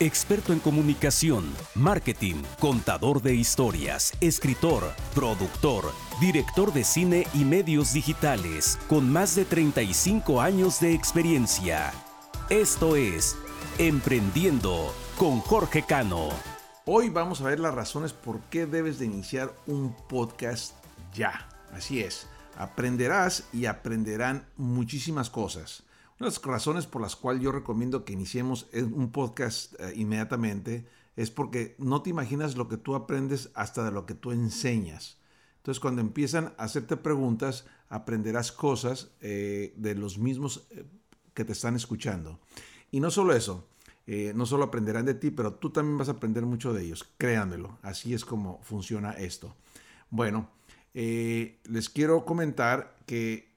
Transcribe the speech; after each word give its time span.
experto 0.00 0.52
en 0.52 0.58
comunicación, 0.58 1.52
marketing, 1.74 2.42
contador 2.58 3.22
de 3.22 3.34
historias, 3.34 4.12
escritor, 4.20 4.92
productor, 5.14 5.92
director 6.20 6.72
de 6.72 6.82
cine 6.82 7.26
y 7.32 7.44
medios 7.44 7.92
digitales, 7.92 8.78
con 8.88 9.10
más 9.10 9.36
de 9.36 9.44
35 9.44 10.40
años 10.40 10.80
de 10.80 10.94
experiencia. 10.94 11.92
Esto 12.50 12.96
es 12.96 13.36
Emprendiendo 13.78 14.92
con 15.16 15.40
Jorge 15.40 15.82
Cano. 15.82 16.28
Hoy 16.86 17.08
vamos 17.08 17.40
a 17.40 17.44
ver 17.44 17.60
las 17.60 17.74
razones 17.74 18.12
por 18.12 18.40
qué 18.50 18.66
debes 18.66 18.98
de 18.98 19.06
iniciar 19.06 19.54
un 19.66 19.94
podcast 20.08 20.74
ya. 21.12 21.48
Así 21.72 22.00
es, 22.00 22.26
aprenderás 22.56 23.44
y 23.52 23.66
aprenderán 23.66 24.46
muchísimas 24.56 25.30
cosas. 25.30 25.84
Las 26.24 26.42
razones 26.42 26.86
por 26.86 27.02
las 27.02 27.16
cuales 27.16 27.42
yo 27.42 27.52
recomiendo 27.52 28.06
que 28.06 28.14
iniciemos 28.14 28.66
un 28.72 29.12
podcast 29.12 29.78
eh, 29.78 29.92
inmediatamente 29.94 30.86
es 31.16 31.30
porque 31.30 31.74
no 31.76 32.00
te 32.00 32.08
imaginas 32.08 32.56
lo 32.56 32.66
que 32.66 32.78
tú 32.78 32.94
aprendes 32.94 33.50
hasta 33.52 33.84
de 33.84 33.90
lo 33.90 34.06
que 34.06 34.14
tú 34.14 34.32
enseñas. 34.32 35.18
Entonces 35.58 35.80
cuando 35.80 36.00
empiezan 36.00 36.54
a 36.56 36.64
hacerte 36.64 36.96
preguntas, 36.96 37.66
aprenderás 37.90 38.52
cosas 38.52 39.10
eh, 39.20 39.74
de 39.76 39.94
los 39.96 40.16
mismos 40.16 40.66
eh, 40.70 40.86
que 41.34 41.44
te 41.44 41.52
están 41.52 41.76
escuchando. 41.76 42.40
Y 42.90 43.00
no 43.00 43.10
solo 43.10 43.34
eso, 43.34 43.68
no 44.06 44.46
solo 44.46 44.64
aprenderán 44.64 45.04
de 45.04 45.14
ti, 45.14 45.30
pero 45.30 45.52
tú 45.52 45.68
también 45.68 45.98
vas 45.98 46.08
a 46.08 46.12
aprender 46.12 46.46
mucho 46.46 46.72
de 46.72 46.84
ellos, 46.84 47.06
créanmelo. 47.18 47.78
Así 47.82 48.14
es 48.14 48.24
como 48.24 48.62
funciona 48.62 49.12
esto. 49.12 49.54
Bueno, 50.08 50.48
les 50.94 51.90
quiero 51.90 52.24
comentar 52.24 52.96
que 53.04 53.53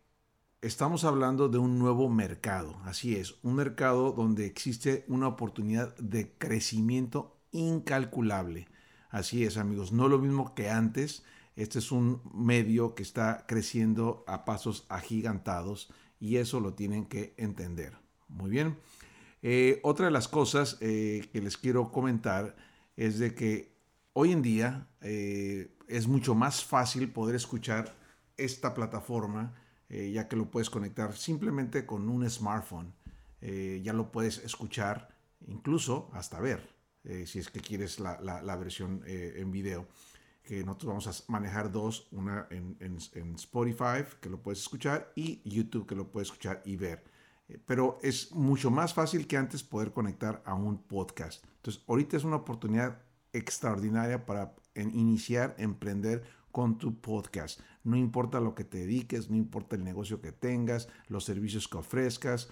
estamos 0.67 1.05
hablando 1.05 1.47
de 1.47 1.57
un 1.57 1.79
nuevo 1.79 2.09
mercado, 2.09 2.77
así 2.83 3.15
es, 3.15 3.35
un 3.41 3.55
mercado 3.55 4.11
donde 4.11 4.45
existe 4.45 5.05
una 5.07 5.29
oportunidad 5.29 5.95
de 5.95 6.33
crecimiento 6.37 7.37
incalculable. 7.51 8.67
Así 9.09 9.45
es, 9.45 9.55
amigos, 9.55 9.93
no 9.93 10.09
lo 10.09 10.19
mismo 10.19 10.53
que 10.53 10.69
antes. 10.69 11.23
Este 11.55 11.79
es 11.79 11.91
un 11.91 12.21
medio 12.33 12.95
que 12.95 13.01
está 13.01 13.45
creciendo 13.47 14.25
a 14.27 14.43
pasos 14.43 14.85
agigantados 14.89 15.89
y 16.19 16.35
eso 16.35 16.59
lo 16.59 16.73
tienen 16.73 17.05
que 17.05 17.33
entender. 17.37 17.93
Muy 18.27 18.49
bien. 18.49 18.77
Eh, 19.41 19.79
otra 19.83 20.07
de 20.07 20.11
las 20.11 20.27
cosas 20.27 20.77
eh, 20.81 21.29
que 21.31 21.41
les 21.41 21.57
quiero 21.57 21.93
comentar 21.93 22.57
es 22.97 23.19
de 23.19 23.33
que 23.33 23.73
hoy 24.11 24.33
en 24.33 24.41
día 24.41 24.89
eh, 24.99 25.73
es 25.87 26.07
mucho 26.07 26.35
más 26.35 26.65
fácil 26.65 27.09
poder 27.09 27.35
escuchar 27.35 27.95
esta 28.35 28.73
plataforma 28.73 29.55
eh, 29.89 30.11
ya 30.11 30.27
que 30.27 30.35
lo 30.35 30.51
puedes 30.51 30.69
conectar 30.69 31.15
simplemente 31.15 31.85
con 31.85 32.09
un 32.09 32.29
smartphone. 32.29 32.93
Eh, 33.41 33.81
ya 33.83 33.93
lo 33.93 34.11
puedes 34.11 34.39
escuchar, 34.39 35.15
incluso 35.47 36.09
hasta 36.13 36.39
ver, 36.41 36.67
eh, 37.03 37.25
si 37.25 37.39
es 37.39 37.49
que 37.49 37.61
quieres 37.61 37.99
la, 37.99 38.55
versión 38.57 39.03
en 39.05 39.51
video. 39.51 39.87
Que 40.43 40.63
nosotros 40.63 40.87
vamos 40.87 41.07
a 41.07 41.31
manejar 41.31 41.71
dos, 41.71 42.07
una 42.11 42.47
en, 42.49 42.97
Spotify, 43.35 44.03
que 44.21 44.29
lo 44.29 44.41
puedes 44.41 44.59
escuchar, 44.59 45.11
y 45.15 45.41
YouTube, 45.49 45.85
que 45.85 45.95
lo 45.95 46.09
puedes 46.11 46.29
escuchar 46.29 46.61
y 46.65 46.75
ver. 46.75 47.03
pero 47.65 47.97
es 48.01 48.33
mucho 48.33 48.69
más 48.69 48.93
fácil 48.93 49.25
que 49.25 49.37
antes 49.37 49.63
poder 49.63 49.93
conectar 49.93 50.41
a 50.45 50.53
un 50.53 50.83
podcast. 50.83 51.45
Entonces, 51.57 51.81
ahorita 51.87 52.17
es 52.17 52.25
una 52.25 52.37
oportunidad 52.37 53.01
extraordinaria 53.31 54.25
para 54.25 54.53
iniciar, 54.75 55.55
emprender 55.57 56.23
con 56.57 56.79
tu 56.79 56.99
podcast. 56.99 57.59
No 57.83 57.95
importa 57.97 58.39
lo 58.39 58.55
que 58.55 58.63
te 58.63 58.79
dediques, 58.79 59.29
no 59.29 59.37
importa 59.37 59.75
el 59.75 59.83
negocio 59.83 60.21
que 60.21 60.31
tengas, 60.31 60.89
los 61.07 61.23
servicios 61.23 61.67
que 61.67 61.77
ofrezcas. 61.77 62.49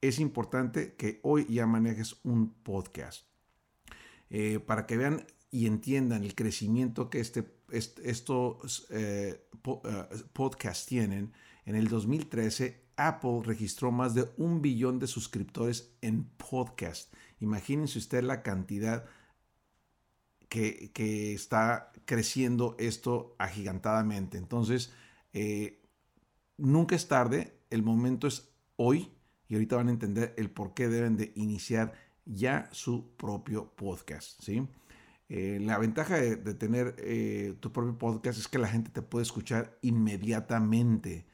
Es 0.00 0.18
importante 0.18 0.94
que 0.94 1.20
hoy 1.22 1.44
ya 1.50 1.66
manejes 1.66 2.18
un 2.24 2.54
podcast. 2.62 3.26
Eh, 4.30 4.58
para 4.58 4.86
que 4.86 4.96
vean 4.96 5.26
y 5.50 5.66
entiendan 5.66 6.24
el 6.24 6.34
crecimiento 6.34 7.10
que 7.10 7.20
este, 7.20 7.44
estos 7.70 8.86
eh, 8.88 9.46
eh, 9.66 10.04
podcasts 10.32 10.86
tienen, 10.86 11.34
en 11.66 11.76
el 11.76 11.88
2013 11.88 12.86
Apple 12.96 13.42
registró 13.44 13.92
más 13.92 14.14
de 14.14 14.30
un 14.38 14.62
billón 14.62 14.98
de 14.98 15.06
suscriptores 15.06 15.94
en 16.00 16.24
podcast. 16.38 17.12
Imagínense 17.38 17.98
usted 17.98 18.22
la 18.22 18.42
cantidad 18.42 19.04
que, 20.50 21.32
está 21.32 21.92
creciendo 22.04 22.76
esto 22.78 23.34
agigantadamente. 23.38 24.36
Entonces, 24.36 24.92
eh, 25.32 25.80
nunca 26.58 26.96
es 26.96 27.08
tarde, 27.08 27.56
el 27.70 27.82
momento 27.82 28.26
es 28.26 28.50
hoy 28.76 29.12
y 29.48 29.54
ahorita 29.54 29.76
van 29.76 29.88
a 29.88 29.92
entender 29.92 30.34
el 30.36 30.50
por 30.50 30.74
qué 30.74 30.88
deben 30.88 31.16
de 31.16 31.32
iniciar 31.36 31.94
ya 32.26 32.68
su 32.72 33.16
propio 33.16 33.72
podcast. 33.76 34.42
¿sí? 34.42 34.66
Eh, 35.28 35.60
la 35.62 35.78
ventaja 35.78 36.16
de, 36.16 36.36
tener 36.54 36.96
eh, 36.98 37.54
tu 37.60 37.72
propio 37.72 37.96
podcast 37.96 38.38
es 38.38 38.48
que 38.48 38.58
la 38.58 38.68
gente 38.68 38.90
te 38.90 39.02
puede 39.02 39.22
escuchar 39.22 39.78
inmediatamente. 39.82 41.26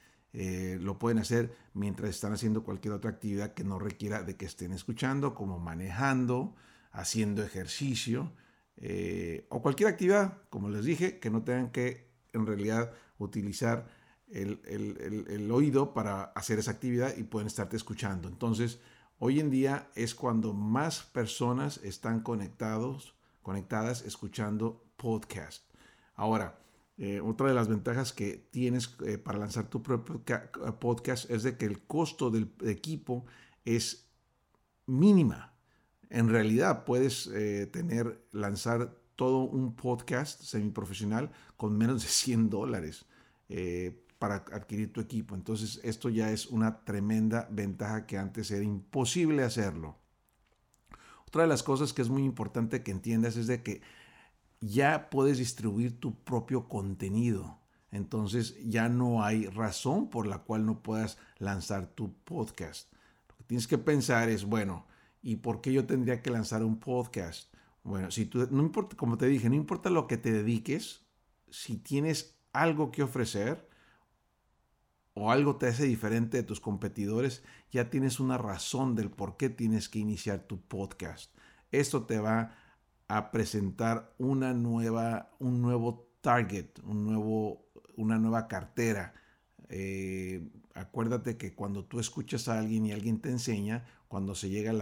lo 0.81 0.99
pueden 0.99 1.19
hacer 1.19 1.57
mientras 1.73 2.11
están 2.11 2.35
haciendo 2.35 2.63
cualquier 2.63 2.93
otra 2.93 3.11
actividad 3.11 3.55
que 3.55 3.65
no 3.65 3.79
requiera 3.79 4.23
de 4.23 4.37
que 4.37 4.45
estén 4.45 4.73
escuchando, 4.73 5.35
como 5.35 5.59
manejando, 5.59 6.55
haciendo 6.93 7.43
ejercicio. 7.43 8.33
Eh, 8.79 9.47
o 9.49 9.63
cualquier 9.63 9.89
actividad, 9.89 10.39
como 10.51 10.69
les 10.69 10.85
dije, 10.85 11.19
que 11.19 11.31
no 11.31 11.43
tengan 11.43 11.71
que 11.71 12.11
en 12.33 12.47
realidad 12.47 12.93
utilizar 13.19 13.89
el, 14.29 15.49
oído 15.51 15.95
para 15.95 16.25
hacer 16.25 16.59
esa 16.59 16.73
actividad 16.73 17.17
y 17.17 17.23
pueden 17.23 17.47
estarte 17.47 17.77
escuchando. 17.77 18.29
Entonces, 18.29 18.81
hoy 19.19 19.41
en 19.41 19.51
día 19.51 19.89
es 19.95 20.15
cuando 20.15 20.53
más 20.53 21.03
personas 21.03 21.79
están 21.79 22.21
conectados, 22.21 23.15
conectadas 23.43 24.03
escuchando 24.03 24.85
podcast. 24.97 25.71
Ahora, 26.15 26.59
eh, 26.99 27.21
otra 27.21 27.49
de 27.49 27.55
las 27.55 27.69
ventajas 27.69 28.13
que 28.13 28.49
tienes 28.51 28.97
eh, 29.07 29.19
para 29.19 29.39
lanzar 29.39 29.69
tu 29.69 29.83
propio 29.83 30.23
podcast 30.81 31.31
es 31.31 31.43
de 31.43 31.57
que 31.57 31.67
el 31.67 31.87
costo 31.87 32.31
del 32.31 32.53
equipo 32.65 33.27
es 33.65 34.09
mínima 34.87 35.56
en 36.11 36.29
realidad 36.29 36.85
puedes 36.85 37.27
eh, 37.29 37.67
tener, 37.67 38.27
lanzar 38.33 38.95
todo 39.17 39.45
un 39.45 39.75
podcast 39.75 40.43
semiprofesional 40.43 41.31
con 41.57 41.77
menos 41.77 42.03
de 42.03 42.09
100 42.09 42.51
dólares 42.51 43.07
eh, 43.49 44.03
para 44.19 44.37
adquirir 44.53 44.93
tu 44.93 45.01
equipo. 45.01 45.35
Entonces 45.35 45.81
esto 45.83 46.09
ya 46.09 46.31
es 46.31 46.47
una 46.47 46.85
tremenda 46.85 47.49
ventaja 47.51 48.07
que 48.07 48.19
antes 48.19 48.51
era 48.51 48.65
imposible 48.65 49.43
hacerlo. 49.43 49.97
Otra 51.27 51.43
de 51.43 51.49
las 51.49 51.63
cosas 51.63 51.93
que 51.93 52.03
es 52.03 52.09
muy 52.09 52.25
importante 52.25 52.83
que 52.83 52.93
entiendas 52.93 53.37
es 53.37 53.47
de 53.47 53.63
que 53.63 53.81
ya 54.61 55.11
puedes 55.11 55.39
distribuir 55.39 55.99
tu 55.99 56.15
propio 56.25 56.69
contenido. 56.69 57.59
Entonces 57.91 58.57
ya 58.65 58.89
no 58.89 59.25
hay 59.25 59.47
razón 59.47 60.09
por 60.11 60.27
la 60.27 60.39
cual 60.39 60.67
no 60.67 60.83
puedas 60.83 61.19
lanzar 61.39 61.87
tu 61.87 62.15
podcast. 62.25 62.93
Lo 63.29 63.37
que 63.37 63.45
tienes 63.45 63.67
que 63.67 63.79
pensar 63.79 64.29
es, 64.29 64.45
bueno, 64.45 64.87
¿Y 65.27 65.39
por 65.39 65.61
qué 65.61 65.73
yo 65.73 65.87
tendría 65.87 66.23
que 66.23 66.31
lanzar 66.31 66.63
un 66.63 66.79
podcast? 66.79 67.53
Bueno, 67.83 68.13
si 68.13 68.27
tú, 68.27 68.47
no 68.49 68.63
importa, 68.63 68.97
como 68.97 69.19
te 69.19 69.27
dije, 69.27 69.49
no 69.49 69.57
importa 69.57 69.91
lo 69.91 70.07
que 70.07 70.17
te 70.17 70.31
dediques, 70.31 71.05
si 71.51 71.79
tienes 71.79 72.39
algo 72.53 72.93
que 72.93 73.03
ofrecer 73.03 73.69
o 75.15 75.33
algo 75.33 75.57
te 75.57 75.67
hace 75.67 75.83
diferente 75.83 76.37
de 76.37 76.43
tus 76.45 76.61
competidores, 76.61 77.43
ya 77.73 77.91
tienes 77.91 78.21
una 78.21 78.39
razón 78.39 78.95
del 78.95 79.11
por 79.11 79.37
qué 79.37 79.49
tienes 79.49 79.89
que 79.89 79.99
iniciar 79.99 80.45
tu 80.45 80.61
podcast. 80.61 81.37
Esto 81.73 82.05
te 82.05 82.21
va 82.21 82.55
a 83.09 83.33
presentar 83.33 84.15
una 84.19 84.55
nueva, 84.55 85.33
un 85.41 85.61
nuevo 85.61 86.09
target, 86.21 86.79
un 86.85 87.05
nuevo, 87.05 87.67
una 87.97 88.17
nueva 88.17 88.47
cartera. 88.47 89.13
Eh, 89.71 90.49
acuérdate 90.77 91.37
que 91.37 91.55
cuando 91.55 91.85
tú 91.85 91.99
escuchas 91.99 92.49
a 92.49 92.59
alguien 92.59 92.87
y 92.87 92.93
alguien 92.93 93.21
te 93.21 93.31
enseña, 93.31 93.85
cuando 94.09 94.35
se 94.35 94.51
llega 94.51 94.73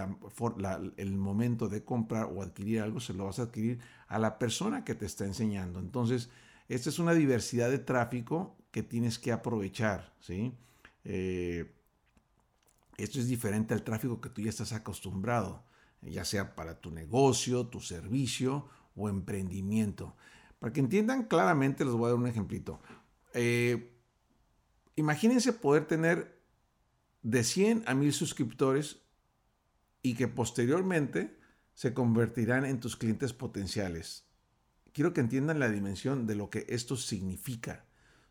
el 0.96 1.16
momento 1.16 1.68
de 1.68 1.84
comprar 1.84 2.26
o 2.26 2.42
adquirir 2.42 2.80
algo, 2.80 3.00
se 3.00 3.14
lo 3.14 3.24
vas 3.24 3.38
a 3.38 3.44
adquirir 3.44 3.78
a 4.08 4.18
la 4.18 4.38
persona 4.38 4.84
que 4.84 4.94
te 4.94 5.06
está 5.06 5.24
enseñando. 5.24 5.78
Entonces, 5.78 6.30
esta 6.68 6.90
es 6.90 6.98
una 6.98 7.14
diversidad 7.14 7.70
de 7.70 7.78
tráfico 7.78 8.56
que 8.70 8.82
tienes 8.82 9.18
que 9.18 9.32
aprovechar, 9.32 10.12
¿sí? 10.20 10.52
Eh, 11.04 11.72
esto 12.96 13.18
es 13.18 13.28
diferente 13.28 13.74
al 13.74 13.82
tráfico 13.82 14.20
que 14.20 14.30
tú 14.30 14.42
ya 14.42 14.50
estás 14.50 14.72
acostumbrado, 14.72 15.64
ya 16.02 16.24
sea 16.24 16.54
para 16.54 16.80
tu 16.80 16.90
negocio, 16.90 17.66
tu 17.66 17.80
servicio 17.80 18.68
o 18.96 19.08
emprendimiento. 19.08 20.16
Para 20.58 20.72
que 20.72 20.80
entiendan 20.80 21.24
claramente, 21.24 21.84
les 21.84 21.94
voy 21.94 22.06
a 22.06 22.08
dar 22.10 22.18
un 22.18 22.26
ejemplito. 22.26 22.80
Eh, 23.32 23.93
imagínense 24.96 25.52
poder 25.52 25.86
tener 25.86 26.40
de 27.22 27.42
100 27.42 27.84
a 27.86 27.94
1000 27.94 28.12
suscriptores 28.12 28.98
y 30.02 30.14
que 30.14 30.28
posteriormente 30.28 31.36
se 31.72 31.94
convertirán 31.94 32.64
en 32.64 32.80
tus 32.80 32.96
clientes 32.96 33.32
potenciales. 33.32 34.24
Quiero 34.92 35.12
que 35.12 35.20
entiendan 35.20 35.58
la 35.58 35.68
dimensión 35.68 36.26
de 36.26 36.36
lo 36.36 36.50
que 36.50 36.66
esto 36.68 36.96
significa. 36.96 37.84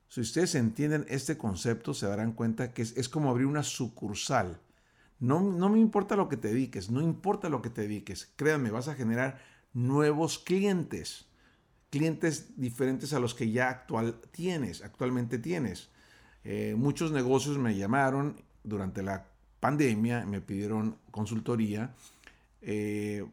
Si 0.07 0.21
ustedes 0.21 0.55
entienden 0.55 1.05
este 1.09 1.37
concepto, 1.37 1.93
se 1.93 2.07
darán 2.07 2.33
cuenta 2.33 2.71
que 2.73 2.83
es, 2.83 3.09
como 3.09 3.31
abrir 3.31 3.47
una 3.47 3.63
sucursal. 3.63 4.61
No, 5.19 5.41
no 5.41 5.69
me 5.69 5.79
importa 5.79 6.15
lo 6.15 6.29
que 6.29 6.37
te 6.37 6.49
dediques, 6.49 6.91
no 6.91 7.01
importa 7.01 7.49
lo 7.49 7.61
que 7.61 7.71
te 7.71 7.81
dediques. 7.81 8.31
Créanme, 8.35 8.69
vas 8.69 8.87
a 8.87 8.95
generar 8.95 9.41
nuevos 9.73 10.37
clientes. 10.37 11.25
Clientes 11.89 12.53
diferentes 12.55 13.11
a 13.13 13.19
los 13.19 13.33
que 13.33 13.51
ya 13.51 13.69
actual 13.69 14.21
tienes, 14.31 14.83
actualmente 14.83 15.39
tienes. 15.39 15.89
Eh, 16.43 16.75
muchos 16.77 17.11
negocios 17.11 17.57
me 17.57 17.75
llamaron 17.75 18.35
durante 18.63 19.01
la 19.01 19.25
pandemia, 19.59 20.25
me 20.25 20.41
pidieron 20.41 20.97
consultoría 21.11 21.95
eh, 22.61 23.25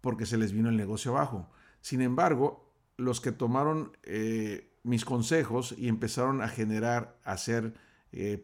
porque 0.00 0.26
se 0.26 0.36
les 0.36 0.52
vino 0.52 0.68
el 0.68 0.76
negocio 0.76 1.12
abajo. 1.12 1.48
Sin 1.80 2.02
embargo, 2.02 2.70
los 2.96 3.20
que 3.20 3.32
tomaron 3.32 3.96
eh, 4.02 4.70
mis 4.82 5.04
consejos 5.04 5.74
y 5.78 5.88
empezaron 5.88 6.42
a 6.42 6.48
generar, 6.48 7.16
a 7.24 7.32
hacer 7.32 7.74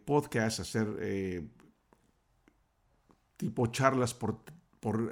podcasts, 0.05 0.61
a 0.61 0.63
hacer 0.63 1.49
tipo 3.39 3.67
charlas 3.69 4.13
por, 4.13 4.41
por 4.79 5.11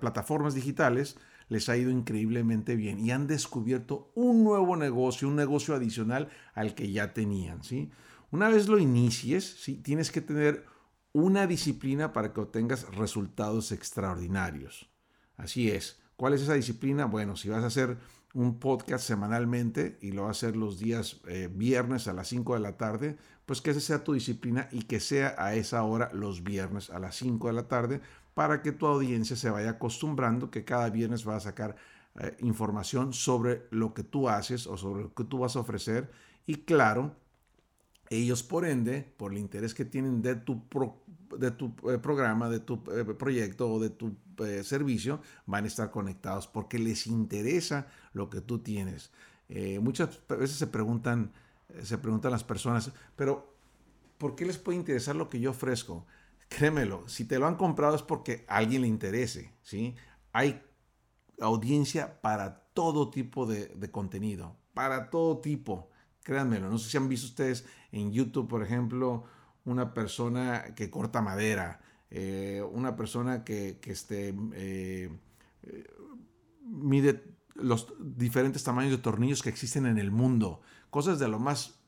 plataformas 0.00 0.54
digitales, 0.54 1.18
les 1.48 1.68
ha 1.68 1.76
ido 1.76 1.90
increíblemente 1.90 2.76
bien 2.76 2.98
y 2.98 3.10
han 3.10 3.26
descubierto 3.26 4.10
un 4.14 4.44
nuevo 4.44 4.76
negocio, 4.76 5.28
un 5.28 5.36
negocio 5.36 5.74
adicional 5.74 6.28
al 6.54 6.74
que 6.74 6.90
ya 6.90 7.14
tenían. 7.14 7.62
¿sí? 7.62 7.90
Una 8.30 8.48
vez 8.48 8.68
lo 8.68 8.78
inicies, 8.78 9.44
¿sí? 9.62 9.76
tienes 9.76 10.10
que 10.10 10.20
tener 10.20 10.66
una 11.12 11.46
disciplina 11.46 12.12
para 12.12 12.32
que 12.32 12.40
obtengas 12.40 12.94
resultados 12.94 13.72
extraordinarios. 13.72 14.90
Así 15.36 15.70
es. 15.70 16.00
¿Cuál 16.16 16.34
es 16.34 16.42
esa 16.42 16.54
disciplina? 16.54 17.06
Bueno, 17.06 17.36
si 17.36 17.48
vas 17.48 17.64
a 17.64 17.68
hacer 17.68 17.96
un 18.34 18.58
podcast 18.58 19.06
semanalmente 19.06 19.98
y 20.02 20.12
lo 20.12 20.24
vas 20.24 20.28
a 20.28 20.46
hacer 20.46 20.56
los 20.56 20.78
días 20.78 21.20
eh, 21.28 21.48
viernes 21.50 22.08
a 22.08 22.12
las 22.12 22.28
5 22.28 22.54
de 22.54 22.60
la 22.60 22.76
tarde, 22.76 23.16
pues 23.46 23.62
que 23.62 23.70
esa 23.70 23.80
sea 23.80 24.04
tu 24.04 24.12
disciplina 24.12 24.68
y 24.70 24.82
que 24.82 25.00
sea 25.00 25.34
a 25.38 25.54
esa 25.54 25.82
hora 25.84 26.10
los 26.12 26.42
viernes 26.42 26.90
a 26.90 26.98
las 26.98 27.16
5 27.16 27.46
de 27.46 27.52
la 27.54 27.68
tarde 27.68 28.00
para 28.38 28.62
que 28.62 28.70
tu 28.70 28.86
audiencia 28.86 29.34
se 29.34 29.50
vaya 29.50 29.70
acostumbrando 29.70 30.48
que 30.48 30.64
cada 30.64 30.90
viernes 30.90 31.26
va 31.26 31.34
a 31.34 31.40
sacar 31.40 31.74
eh, 32.20 32.36
información 32.38 33.12
sobre 33.12 33.66
lo 33.72 33.92
que 33.94 34.04
tú 34.04 34.28
haces 34.28 34.68
o 34.68 34.76
sobre 34.76 35.02
lo 35.02 35.12
que 35.12 35.24
tú 35.24 35.40
vas 35.40 35.56
a 35.56 35.58
ofrecer 35.58 36.08
y 36.46 36.58
claro, 36.58 37.16
ellos 38.10 38.44
por 38.44 38.64
ende, 38.64 39.12
por 39.16 39.32
el 39.32 39.38
interés 39.38 39.74
que 39.74 39.84
tienen 39.84 40.22
de 40.22 40.36
tu, 40.36 40.62
de 41.36 41.50
tu 41.50 41.74
eh, 41.90 41.98
programa, 41.98 42.48
de 42.48 42.60
tu 42.60 42.74
eh, 42.94 43.04
proyecto 43.18 43.72
o 43.72 43.80
de 43.80 43.90
tu 43.90 44.16
servicio, 44.62 45.20
van 45.46 45.64
a 45.64 45.66
estar 45.66 45.90
conectados 45.90 46.46
porque 46.46 46.78
les 46.78 47.08
interesa 47.08 47.88
lo 48.12 48.30
que 48.30 48.40
tú 48.40 48.60
tienes. 48.60 49.10
muchas 49.80 50.20
veces 50.28 50.58
se 50.58 50.68
preguntan, 50.68 51.32
se 51.82 51.98
preguntan 51.98 52.30
las 52.30 52.44
personas, 52.44 52.92
pero 53.16 53.52
¿por 54.16 54.36
qué 54.36 54.46
les 54.46 54.58
puede 54.58 54.78
interesar 54.78 55.16
lo 55.16 55.28
que 55.28 55.40
yo 55.40 55.50
ofrezco? 55.50 56.06
Créemelo, 56.48 57.06
si 57.08 57.24
te 57.26 57.38
lo 57.38 57.46
han 57.46 57.56
comprado 57.56 57.94
es 57.94 58.02
porque 58.02 58.44
a 58.48 58.56
alguien 58.56 58.82
le 58.82 58.88
interese, 58.88 59.52
¿sí? 59.62 59.94
Hay 60.32 60.62
audiencia 61.40 62.20
para 62.20 62.68
todo 62.72 63.10
tipo 63.10 63.46
de, 63.46 63.90
contenido, 63.90 64.56
para 64.74 65.10
todo 65.10 65.38
tipo. 65.38 65.90
Créanmelo, 66.22 66.70
no 66.70 66.78
sé 66.78 66.90
si 66.90 66.96
han 66.96 67.08
visto 67.08 67.26
ustedes 67.26 67.66
en 67.92 68.12
YouTube, 68.12 68.48
por 68.48 68.62
ejemplo, 68.62 69.24
una 69.64 69.94
persona 69.94 70.74
que 70.74 70.90
corta 70.90 71.20
madera, 71.20 71.80
eh, 72.10 72.62
una 72.72 72.96
persona 72.96 73.44
que, 73.44 73.78
este, 73.84 74.34
eh, 74.54 75.10
eh, 75.62 75.86
mide 76.62 77.22
los 77.54 77.92
diferentes 77.98 78.62
tamaños 78.64 78.92
de 78.92 78.98
tornillos 78.98 79.42
que 79.42 79.50
existen 79.50 79.86
en 79.86 79.98
el 79.98 80.10
mundo. 80.10 80.60
Cosas 80.90 81.18
de 81.18 81.28
lo 81.28 81.38
más 81.38 81.80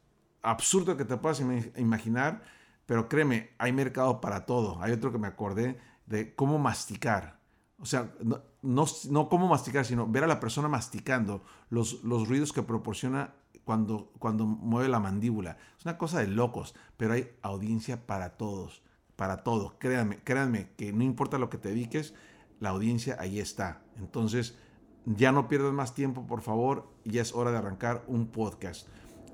absurdo 0.43 0.97
que 0.97 1.05
te 1.05 1.17
puedas 1.17 1.41
imaginar 1.77 2.43
pero 2.90 3.08
créeme, 3.08 3.50
hay 3.58 3.72
mercado 3.72 4.20
para 4.20 4.46
todo. 4.46 4.82
Hay 4.82 4.90
otro 4.90 5.12
que 5.12 5.19
me 5.19 5.28
acordé 5.28 5.78
de 6.06 6.34
cómo 6.34 6.58
masticar. 6.58 7.38
O 7.78 7.87
sea, 7.87 8.12
no, 8.20 8.84
no, 9.10 9.28
cómo 9.28 9.46
masticar, 9.46 9.84
sino 9.84 10.08
ver 10.08 10.25
a 10.25 10.26
la 10.26 10.40
persona 10.40 10.66
masticando, 10.66 11.44
los, 11.69 12.02
los 12.02 12.28
ruidos 12.28 12.52
que 12.52 12.64
proporciona 12.64 13.32
cuando, 13.62 14.10
cuando 14.19 14.44
mueve 14.44 14.88
la 14.88 14.98
mandíbula. 14.98 15.56
Es 15.78 15.84
una 15.84 15.98
cosa 15.98 16.19
de 16.19 16.26
locos, 16.26 16.75
pero 16.96 17.12
hay 17.12 17.31
audiencia 17.42 18.08
para 18.08 18.31
todos, 18.31 18.82
para 19.14 19.44
todos. 19.44 19.75
Créanme, 19.78 20.19
créanme 20.25 20.72
que 20.76 20.92
no 20.92 21.04
importa 21.04 21.38
lo 21.38 21.48
que 21.48 21.58
te 21.58 21.69
dediques, 21.69 22.12
la 22.58 22.70
audiencia 22.70 23.19
ahí 23.20 23.38
está. 23.38 23.82
Entonces, 23.98 24.58
ya 25.06 25.31
no 25.31 25.46
pierdas 25.46 25.72
más 25.72 25.94
tiempo, 25.94 26.26
por 26.26 26.40
favor, 26.40 26.88
ya 27.04 27.22
es 27.22 27.37
hora 27.37 27.52
de 27.52 27.58
arrancar 27.58 28.02
un 28.08 28.26
podcast. 28.32 28.88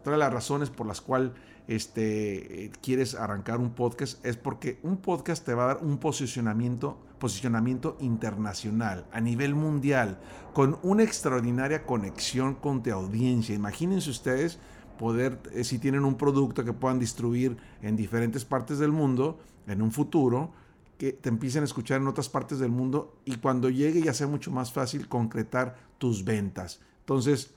Todas 0.05 0.19
las 0.19 0.31
razones 0.31 0.69
por 0.69 0.87
las 0.87 1.01
cuales 1.01 1.33
este, 1.69 2.71
quieres 2.81 3.15
arrancar 3.15 3.59
un 3.59 3.71
podcast 3.71 4.25
es 4.25 4.37
porque 4.37 4.79
un 4.83 4.99
podcast 4.99 5.45
te 5.45 5.55
va 5.55 5.65
a 5.65 5.67
dar 5.75 5.79
un 5.83 5.99
posicionamiento, 5.99 6.99
posicionamiento 7.19 7.97
internacional 8.01 9.07
a 9.13 9.21
nivel 9.21 9.55
mundial 9.55 10.19
con 10.53 10.79
una 10.83 11.03
extraordinaria 11.03 11.85
conexión 11.85 12.55
con 12.55 12.83
tu 12.83 12.93
audiencia. 12.93 13.55
Imagínense 13.55 14.11
ustedes 14.11 14.59
poder, 14.99 15.41
eh, 15.53 15.65
si 15.65 15.79
tienen 15.79 16.05
un 16.05 16.17
producto 16.17 16.65
que 16.65 16.73
puedan 16.73 16.99
distribuir 16.99 17.57
en 17.83 17.97
diferentes 17.97 18.45
partes 18.45 18.79
del 18.79 18.93
mundo 18.93 19.39
en 19.67 19.83
un 19.83 19.93
futuro, 19.93 20.53
que 20.99 21.13
te 21.13 21.29
empiecen 21.29 21.63
a 21.63 21.67
escuchar 21.67 22.01
en 22.01 22.07
otras 22.07 22.29
partes 22.29 22.59
del 22.59 22.71
mundo 22.71 23.19
y 23.25 23.37
cuando 23.37 23.69
llegue 23.69 24.03
ya 24.03 24.15
sea 24.15 24.27
mucho 24.27 24.51
más 24.51 24.73
fácil 24.73 25.09
concretar 25.09 25.77
tus 25.99 26.25
ventas. 26.25 26.81
Entonces, 27.01 27.55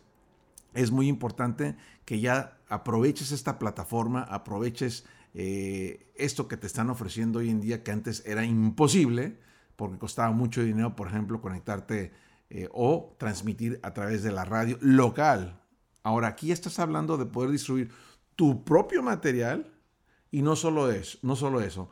es 0.74 0.92
muy 0.92 1.07
importante 1.07 1.75
que 2.06 2.19
ya 2.19 2.60
aproveches 2.69 3.31
esta 3.31 3.60
plataforma, 3.60 4.24
aproveches 4.24 5.06
eh, 5.33 6.12
esto 6.16 6.48
que 6.48 6.57
te 6.57 6.68
están 6.68 6.89
ofreciendo 6.89 7.39
hoy 7.39 7.50
en 7.50 7.62
día 7.62 7.83
que 7.83 7.92
antes 7.92 8.24
era 8.25 8.45
imposible 8.45 9.38
porque 9.75 9.98
costaba 9.98 10.31
mucho 10.31 10.62
dinero, 10.62 10.95
por 10.95 11.07
ejemplo, 11.07 11.42
conectarte 11.42 12.12
eh, 12.50 12.68
o 12.74 13.16
transmitir 13.18 13.80
a 13.83 13.94
través 13.94 14.24
de 14.24 14.31
la 14.31 14.44
radio 14.44 14.77
local. 14.81 15.62
Ahora 16.04 16.30
aquí 16.30 16.51
estás 16.51 16.80
hablando 16.80 17.18
de 17.18 17.25
poder 17.25 17.51
distribuir 17.51 17.92
tu 18.36 18.63
propio 18.63 19.04
material 19.04 19.71
y 20.31 20.42
no 20.42 20.56
solo 20.56 20.92
eso, 20.92 21.18
no 21.21 21.36
solo 21.36 21.62
eso, 21.62 21.89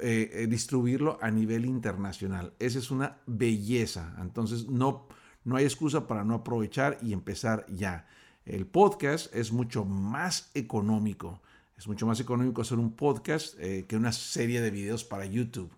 eh, 0.00 0.46
distribuirlo 0.48 1.18
a 1.20 1.30
nivel 1.30 1.66
internacional. 1.66 2.54
Esa 2.58 2.78
es 2.78 2.90
una 2.90 3.18
belleza. 3.26 4.16
Entonces 4.20 4.68
no 4.68 5.08
no 5.44 5.56
hay 5.56 5.64
excusa 5.64 6.06
para 6.06 6.24
no 6.24 6.34
aprovechar 6.34 6.98
y 7.02 7.12
empezar 7.12 7.66
ya. 7.68 8.06
El 8.44 8.66
podcast 8.66 9.34
es 9.34 9.52
mucho 9.52 9.84
más 9.84 10.50
económico. 10.54 11.40
Es 11.76 11.86
mucho 11.88 12.06
más 12.06 12.20
económico 12.20 12.62
hacer 12.62 12.78
un 12.78 12.94
podcast 12.94 13.58
eh, 13.58 13.86
que 13.86 13.96
una 13.96 14.12
serie 14.12 14.60
de 14.60 14.70
videos 14.70 15.04
para 15.04 15.26
YouTube. 15.26 15.72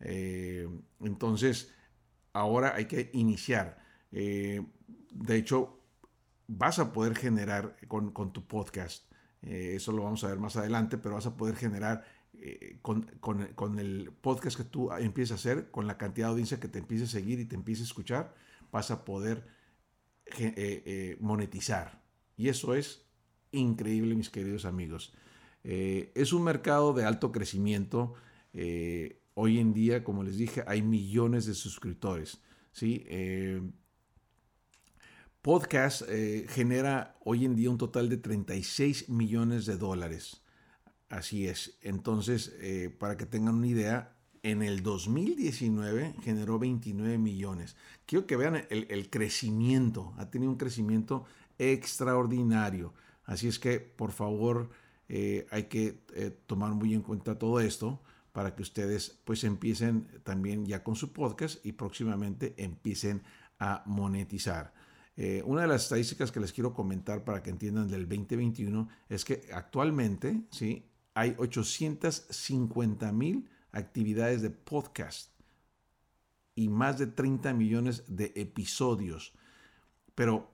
Eh, 0.00 0.68
entonces, 1.00 1.72
ahora 2.32 2.74
hay 2.74 2.86
que 2.86 3.10
iniciar. 3.12 3.78
Eh, 4.12 4.64
de 5.12 5.36
hecho, 5.36 5.80
vas 6.46 6.78
a 6.78 6.92
poder 6.92 7.16
generar 7.16 7.76
con, 7.88 8.12
tu 8.32 8.46
podcast. 8.46 9.04
eso 9.42 9.92
lo 9.92 10.04
vamos 10.04 10.24
a 10.24 10.28
ver 10.28 10.38
más 10.38 10.56
adelante, 10.56 10.98
pero 10.98 11.14
vas 11.14 11.26
a 11.26 11.36
poder 11.36 11.56
generar 11.56 12.04
con, 12.82 13.02
con, 13.20 13.78
el 13.78 14.12
podcast 14.20 14.56
que 14.56 14.64
tú 14.64 14.92
empieces 14.92 15.32
a 15.32 15.34
hacer, 15.36 15.70
con 15.70 15.86
la 15.86 15.96
cantidad 15.96 16.26
de 16.26 16.32
audiencia 16.32 16.60
que 16.60 16.68
te 16.68 16.78
empiece 16.78 17.04
a 17.04 17.06
seguir 17.06 17.40
y 17.40 17.44
te 17.44 17.54
empiece 17.54 17.82
a 17.82 17.86
escuchar, 17.86 18.34
vas 18.74 18.90
a 18.90 19.04
poder 19.04 19.46
eh, 20.26 20.52
eh, 20.56 21.16
monetizar. 21.20 22.02
Y 22.36 22.48
eso 22.48 22.74
es 22.74 23.06
increíble, 23.52 24.16
mis 24.16 24.30
queridos 24.30 24.64
amigos. 24.64 25.14
Eh, 25.62 26.10
es 26.16 26.32
un 26.32 26.42
mercado 26.42 26.92
de 26.92 27.04
alto 27.04 27.30
crecimiento. 27.30 28.14
hoy 29.34 29.58
en 29.60 29.72
día, 29.72 30.02
como 30.02 30.24
les 30.24 30.36
dije, 30.36 30.64
hay 30.66 30.82
millones 30.82 31.46
de 31.46 31.54
suscriptores. 31.54 32.40
¿sí? 32.72 33.06
podcast 35.40 36.02
genera 36.48 37.16
hoy 37.24 37.44
en 37.44 37.54
día 37.54 37.70
un 37.70 37.78
total 37.78 38.08
de 38.08 38.16
36 38.16 39.08
millones 39.08 39.66
de 39.66 39.76
dólares. 39.76 40.42
Así 41.08 41.46
es. 41.46 41.78
Entonces, 41.80 42.52
para 42.98 43.16
que 43.16 43.26
tengan 43.26 43.54
una 43.56 43.68
idea, 43.68 44.13
en 44.44 44.62
el 44.62 44.82
2019 44.82 46.16
generó 46.22 46.58
29 46.58 47.16
millones. 47.16 47.76
Quiero 48.04 48.26
que 48.26 48.36
vean 48.36 48.66
el, 48.68 49.08
crecimiento, 49.08 50.12
ha 50.18 50.30
tenido 50.30 50.52
un 50.52 50.58
crecimiento 50.58 51.24
extraordinario. 51.58 52.92
Así 53.24 53.48
es 53.48 53.58
que, 53.58 53.80
por 53.80 54.12
favor, 54.12 54.68
eh, 55.08 55.46
hay 55.50 55.64
que 55.64 56.04
eh, 56.14 56.30
tomar 56.46 56.72
muy 56.72 56.92
en 56.92 57.00
cuenta 57.00 57.38
todo 57.38 57.58
esto 57.58 58.02
para 58.32 58.54
que 58.54 58.60
ustedes 58.60 59.18
pues 59.24 59.44
empiecen 59.44 60.08
también 60.24 60.66
ya 60.66 60.84
con 60.84 60.94
su 60.94 61.10
podcast 61.14 61.64
y 61.64 61.72
próximamente 61.72 62.54
empiecen 62.58 63.22
a 63.58 63.82
monetizar. 63.86 64.74
Eh, 65.16 65.42
una 65.46 65.62
de 65.62 65.68
las 65.68 65.84
estadísticas 65.84 66.30
que 66.30 66.40
les 66.40 66.52
quiero 66.52 66.74
comentar 66.74 67.24
para 67.24 67.42
que 67.42 67.48
entiendan 67.48 67.88
del 67.88 68.06
2021 68.06 68.88
es 69.08 69.24
que 69.24 69.48
actualmente 69.54 70.42
¿sí? 70.50 70.84
hay 71.14 71.34
850 71.38 73.10
mil 73.12 73.48
actividades 73.74 74.40
de 74.40 74.50
podcast 74.50 75.30
y 76.54 76.68
más 76.68 76.98
de 76.98 77.06
30 77.06 77.52
millones 77.52 78.04
de 78.06 78.32
episodios. 78.36 79.34
Pero 80.14 80.50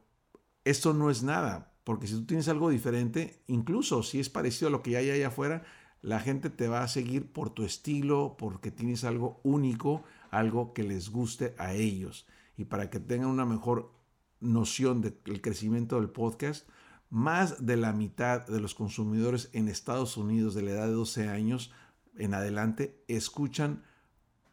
esto 0.65 0.95
no 0.95 1.11
es 1.11 1.23
nada, 1.23 1.73
porque 1.85 2.07
si 2.07 2.15
tú 2.15 2.25
tienes 2.25 2.49
algo 2.49 2.71
diferente, 2.71 3.43
incluso 3.47 4.03
si 4.03 4.21
es 4.21 4.31
parecido 4.31 4.69
a 4.69 4.71
lo 4.71 4.83
que 4.83 4.97
hay 4.97 5.11
allá 5.11 5.29
afuera, 5.29 5.65
la 6.03 6.21
gente 6.21 6.49
te 6.49 6.69
va 6.69 6.83
a 6.83 6.89
seguir 6.89 7.31
por 7.31 7.51
tu 7.51 7.65
estilo, 7.65 8.37
porque 8.39 8.71
tienes 8.71 9.05
algo 9.05 9.41
único, 9.43 10.03
algo 10.31 10.73
que 10.73 10.83
les 10.83 11.11
guste 11.11 11.55
a 11.59 11.75
ellos. 11.75 12.27
Y 12.57 12.65
para 12.65 12.89
que 12.89 13.01
tengan 13.01 13.29
una 13.29 13.45
mejor 13.45 13.93
noción 14.41 15.03
del 15.03 15.43
crecimiento 15.43 15.97
del 15.97 16.09
podcast, 16.09 16.67
más 17.11 17.67
de 17.67 17.77
la 17.77 17.93
mitad 17.93 18.47
de 18.47 18.61
los 18.61 18.75
consumidores 18.75 19.51
en 19.53 19.69
Estados 19.69 20.17
Unidos 20.17 20.55
de 20.55 20.63
la 20.63 20.71
edad 20.71 20.87
de 20.87 20.93
12 20.93 21.29
años 21.29 21.73
en 22.17 22.35
adelante 22.35 23.03
escuchan 23.09 23.83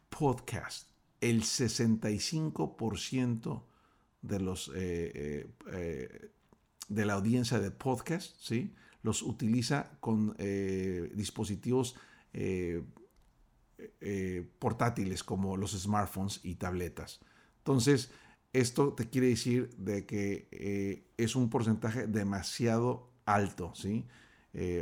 podcast. 0.08 0.88
El 1.20 1.42
65% 1.42 3.64
de 4.22 4.40
los 4.40 4.68
eh, 4.68 5.12
eh, 5.14 5.50
eh, 5.72 6.30
de 6.88 7.06
la 7.06 7.14
audiencia 7.14 7.58
de 7.58 7.70
podcast, 7.70 8.36
¿sí? 8.40 8.74
Los 9.02 9.22
utiliza 9.22 9.96
con 10.00 10.36
dispositivos 11.14 11.94
portátiles 14.58 15.22
como 15.22 15.56
los 15.56 15.72
smartphones 15.72 16.40
y 16.42 16.56
tabletas. 16.56 17.20
Entonces, 17.58 18.10
esto 18.52 18.94
te 18.94 19.08
quiere 19.08 19.28
decir 19.28 19.70
de 19.76 20.04
que 20.04 21.06
es 21.16 21.36
un 21.36 21.48
porcentaje 21.48 22.08
demasiado 22.08 23.12
alto, 23.24 23.72
¿sí? 23.74 24.04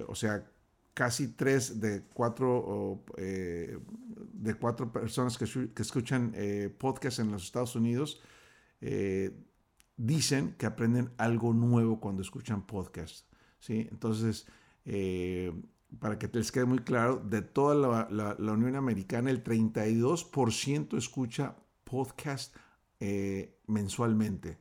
O 0.08 0.14
sea, 0.14 0.50
casi 0.96 1.28
tres 1.28 1.78
de 1.80 2.02
cuatro, 2.14 3.04
eh, 3.18 3.78
de 4.32 4.54
cuatro 4.54 4.90
personas 4.90 5.36
que, 5.36 5.44
escuchan 5.82 6.34
podcast 6.78 7.18
en 7.18 7.30
los 7.30 7.44
Estados 7.44 7.76
Unidos 7.76 8.22
dicen 9.96 10.54
que 10.58 10.66
aprenden 10.66 11.10
algo 11.18 11.52
nuevo 11.52 12.00
cuando 12.00 12.22
escuchan 12.22 12.66
podcast, 12.66 13.26
¿sí? 13.60 13.86
Entonces, 13.90 14.46
para 16.00 16.18
que 16.18 16.30
les 16.32 16.50
quede 16.50 16.64
muy 16.64 16.78
claro, 16.78 17.16
de 17.18 17.42
toda 17.42 17.74
la, 18.10 18.36
la 18.38 18.52
Unión 18.52 18.76
Americana, 18.76 19.30
el 19.30 19.44
32% 19.44 20.96
escucha 20.96 21.56
podcast 21.84 22.54
eh, 22.98 23.60
mensualmente. 23.66 24.58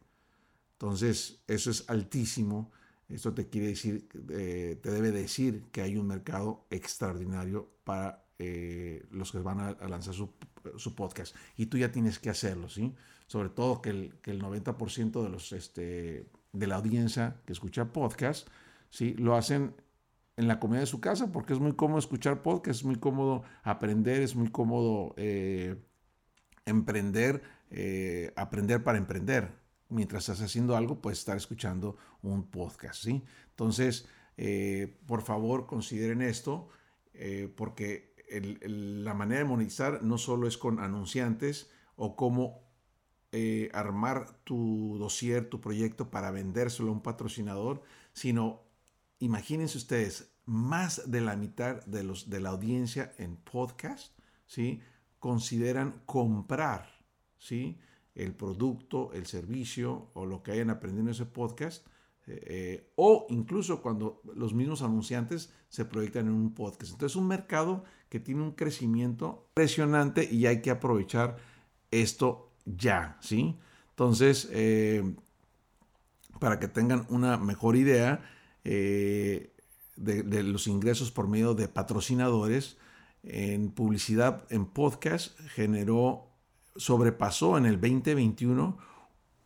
Entonces, 0.74 1.44
eso 1.48 1.72
es 1.72 1.89
altísimo. 1.89 2.72
Esto 3.09 3.33
te 3.33 3.47
quiere 3.50 3.67
decir, 3.67 4.07
eh, 4.29 4.79
te 4.81 4.91
debe 4.91 5.12
decir 5.12 5.65
que 5.71 5.81
hay 5.81 5.97
un 5.97 6.07
mercado 6.07 6.65
extraordinario 6.69 7.69
para 7.83 8.25
eh, 8.39 9.05
los 9.12 9.31
que 9.31 9.39
van 9.39 9.59
a, 9.59 9.74
lanzar 9.88 10.13
su, 10.13 10.33
podcast. 10.95 11.35
Y 11.55 11.67
tú 11.67 11.77
ya 11.77 11.91
tienes 11.91 12.19
que 12.19 12.29
hacerlo, 12.29 12.69
¿sí? 12.69 12.95
Sobre 13.27 13.50
todo 13.50 13.81
que 13.81 13.89
el, 13.91 14.15
que 14.21 14.31
el 14.31 14.41
90% 14.41 15.24
de, 15.24 15.29
los, 15.29 15.51
este, 15.51 16.27
de 16.51 16.67
la 16.67 16.75
audiencia 16.75 17.38
que 17.45 17.53
escucha 17.53 17.93
podcast, 17.93 18.47
¿sí? 18.89 19.13
Lo 19.13 19.35
hacen 19.35 19.75
en 20.38 20.47
la 20.47 20.59
comida 20.59 20.79
de 20.79 20.85
su 20.85 21.00
casa 21.00 21.31
porque 21.31 21.53
es 21.53 21.59
muy 21.59 21.74
cómodo 21.74 22.00
escuchar 22.00 22.41
podcast, 22.41 22.79
es 22.79 22.85
muy 22.85 22.97
cómodo 22.97 23.43
aprender, 23.63 24.21
es 24.21 24.35
muy 24.35 24.50
cómodo 24.50 25.15
emprender 26.65 27.41
eh, 27.71 28.31
aprender 28.35 28.83
para 28.83 28.97
emprender. 28.97 29.50
Mientras 29.89 30.24
estás 30.30 30.42
haciendo 30.46 30.75
algo, 30.75 31.01
puedes 31.01 31.20
estar 31.20 31.38
escuchando 31.38 31.98
un 32.22 32.50
podcast, 32.50 33.04
¿sí? 33.04 33.24
Entonces, 33.50 34.08
eh, 34.38 34.98
por 35.06 35.22
favor, 35.22 35.68
consideren 35.68 36.22
esto, 36.22 36.70
eh, 37.13 37.51
porque 37.56 38.13
la 38.68 39.13
manera 39.13 39.39
de 39.39 39.46
monetizar 39.46 40.01
no 40.01 40.18
solo 40.18 40.48
es 40.48 40.58
con 40.58 40.80
anunciantes 40.80 41.70
o 41.96 42.15
cómo 42.15 42.65
armar 43.74 44.39
tu 44.46 44.96
dossier, 44.98 45.50
tu 45.50 45.60
proyecto 45.60 46.10
para 46.10 46.32
vendérselo 46.32 46.88
a 46.88 46.94
un 46.94 47.01
patrocinador, 47.01 47.84
sino, 48.13 48.62
imagínense 49.20 49.77
ustedes, 49.77 50.32
más 50.46 51.12
de 51.12 51.20
la 51.20 51.36
mitad 51.36 51.86
de, 51.86 52.04
los, 52.04 52.30
de 52.30 52.39
la 52.39 52.50
audiencia 52.51 53.13
en 53.18 53.36
podcast, 53.36 54.18
¿sí? 54.46 54.82
Consideran 55.20 56.01
comprar 56.06 56.96
¿sí? 57.46 57.77
El 58.15 58.34
producto, 58.34 59.12
el 59.13 59.25
servicio 59.25 60.10
o 60.13 60.25
lo 60.25 60.41
que 60.41 60.51
hayan 60.51 60.69
aprendido 60.69 61.03
en 61.03 61.10
ese 61.10 61.25
podcast. 61.25 61.86
Eh, 62.27 62.43
eh, 62.48 62.91
o 62.95 63.27
incluso 63.29 63.81
cuando 63.81 64.22
los 64.34 64.53
mismos 64.53 64.81
anunciantes 64.81 65.53
se 65.69 65.86
proyectan 65.86 66.27
en 66.27 66.34
un 66.34 66.55
podcast. 66.55 66.93
Entonces 66.93 67.12
es 67.12 67.15
un 67.17 67.27
mercado 67.27 67.84
que 68.10 68.19
tiene 68.19 68.41
un 68.41 68.53
crecimiento 68.53 69.50
impresionante 69.51 70.27
y 70.31 70.48
hay 70.48 70.62
que 70.62 70.72
aprovechar 70.72 71.38
esto 71.91 72.53
ya, 72.65 73.17
¿sí? 73.22 73.60
Entonces, 73.89 74.50
eh, 74.51 75.15
para 76.39 76.60
que 76.60 76.67
tengan 76.67 77.05
una 77.10 77.38
mejor 77.38 77.75
idea 77.75 78.31
de, 78.63 79.53
de, 79.95 80.43
los 80.43 80.65
ingresos 80.67 81.12
por 81.12 81.27
medio 81.27 81.53
de 81.53 81.67
patrocinadores, 81.67 82.77
en 83.24 83.69
publicidad 83.72 84.43
en 84.50 84.65
podcast 84.65 85.39
generó 85.50 86.35
sobrepasó 86.75 87.58
en 87.58 87.65
el 87.65 87.79
2021 87.79 88.77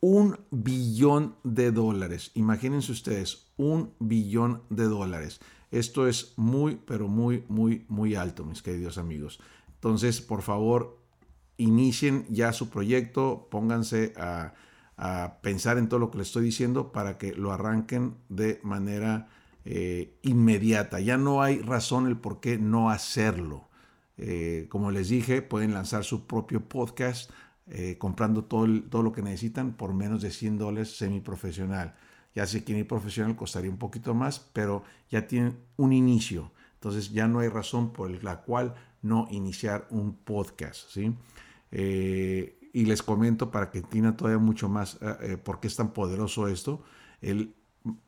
un 0.02 0.40
billón 0.52 1.36
de 1.44 1.72
dólares. 1.72 2.32
Imagínense 2.36 2.92
ustedes, 2.92 3.52
un 3.58 3.94
billón 4.00 4.64
de 4.70 4.86
dólares. 4.86 5.40
Esto 5.72 6.08
es 6.08 6.34
muy, 6.38 6.80
pero 6.86 7.08
muy, 7.08 7.44
muy, 7.48 7.86
muy 7.90 8.16
alto, 8.16 8.46
mis 8.46 8.62
queridos 8.62 8.98
amigos. 8.98 9.40
Entonces, 9.76 10.22
por 10.22 10.42
favor, 10.42 11.00
inicien 11.58 12.26
ya 12.30 12.54
su 12.54 12.70
proyecto, 12.70 13.48
pónganse 13.52 14.14
a, 14.18 14.54
pensar 15.42 15.78
en 15.78 15.88
todo 15.88 15.98
lo 15.98 16.12
que 16.12 16.18
les 16.18 16.28
estoy 16.28 16.44
diciendo 16.44 16.92
para 16.92 17.18
que 17.18 17.32
lo 17.34 17.54
arranquen 17.54 18.18
de 18.28 18.60
manera 18.64 19.30
eh, 19.64 20.20
inmediata. 20.24 21.00
Ya 21.00 21.16
no 21.16 21.42
hay 21.42 21.60
razón 21.60 22.06
el 22.08 22.18
por 22.18 22.42
qué 22.42 22.58
no 22.58 22.90
hacerlo. 22.90 23.69
Eh, 24.22 24.68
como 24.68 24.92
les 24.92 25.08
dije, 25.08 25.42
pueden 25.42 25.74
lanzar 25.74 26.04
su 26.04 26.28
propio 26.28 26.68
podcast 26.68 27.32
eh, 27.68 27.96
comprando 27.98 28.44
todo, 28.44 28.68
todo 28.90 29.02
lo 29.02 29.14
que 29.14 29.22
necesitan 29.22 29.72
por 29.78 29.94
menos 29.94 30.22
de 30.22 30.30
100 30.30 30.58
dólares 30.58 30.98
semiprofesional. 30.98 31.96
Ya 32.36 32.46
sé 32.46 32.66
que 32.66 32.74
ni 32.74 32.84
profesional 32.84 33.38
costaría 33.38 33.72
un 33.72 33.78
poquito 33.78 34.14
más, 34.14 34.40
pero 34.52 34.84
ya 35.10 35.26
tienen 35.26 35.58
un 35.78 35.94
inicio. 35.94 36.52
Entonces 36.74 37.12
ya 37.12 37.30
no 37.30 37.40
hay 37.40 37.48
razón 37.48 37.94
por 37.94 38.24
la 38.24 38.42
cual 38.42 38.76
no 39.02 39.26
iniciar 39.32 39.88
un 39.90 40.16
podcast. 40.16 40.90
¿sí? 40.90 41.14
Eh, 41.72 42.60
y 42.74 42.86
les 42.86 43.02
comento 43.02 43.52
para 43.52 43.72
que 43.72 43.80
entiendan 43.80 44.18
todavía 44.18 44.40
mucho 44.40 44.68
más 44.68 45.00
por 45.44 45.60
qué 45.60 45.68
es 45.68 45.76
tan 45.76 45.92
poderoso 45.92 46.48
esto. 46.48 46.84
El, 47.22 47.56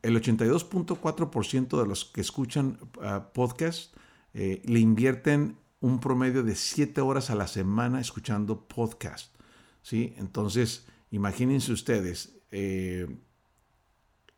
el 0.02 0.22
82.4% 0.22 1.82
de 1.82 1.88
los 1.88 2.06
que 2.06 2.22
escuchan 2.22 2.78
uh, 2.98 3.34
podcast 3.34 3.96
le 4.34 4.80
invierten 4.80 5.58
un 5.82 6.00
promedio 6.00 6.44
de 6.44 6.56
7 6.56 7.02
horas 7.02 7.30
a 7.30 7.36
la 7.36 7.48
semana 7.48 8.00
escuchando 8.00 8.68
podcast. 8.68 9.36
¿sí? 9.82 10.14
Entonces, 10.18 10.86
imagínense 11.10 11.74
ustedes, 11.74 12.38
eh, 12.52 13.08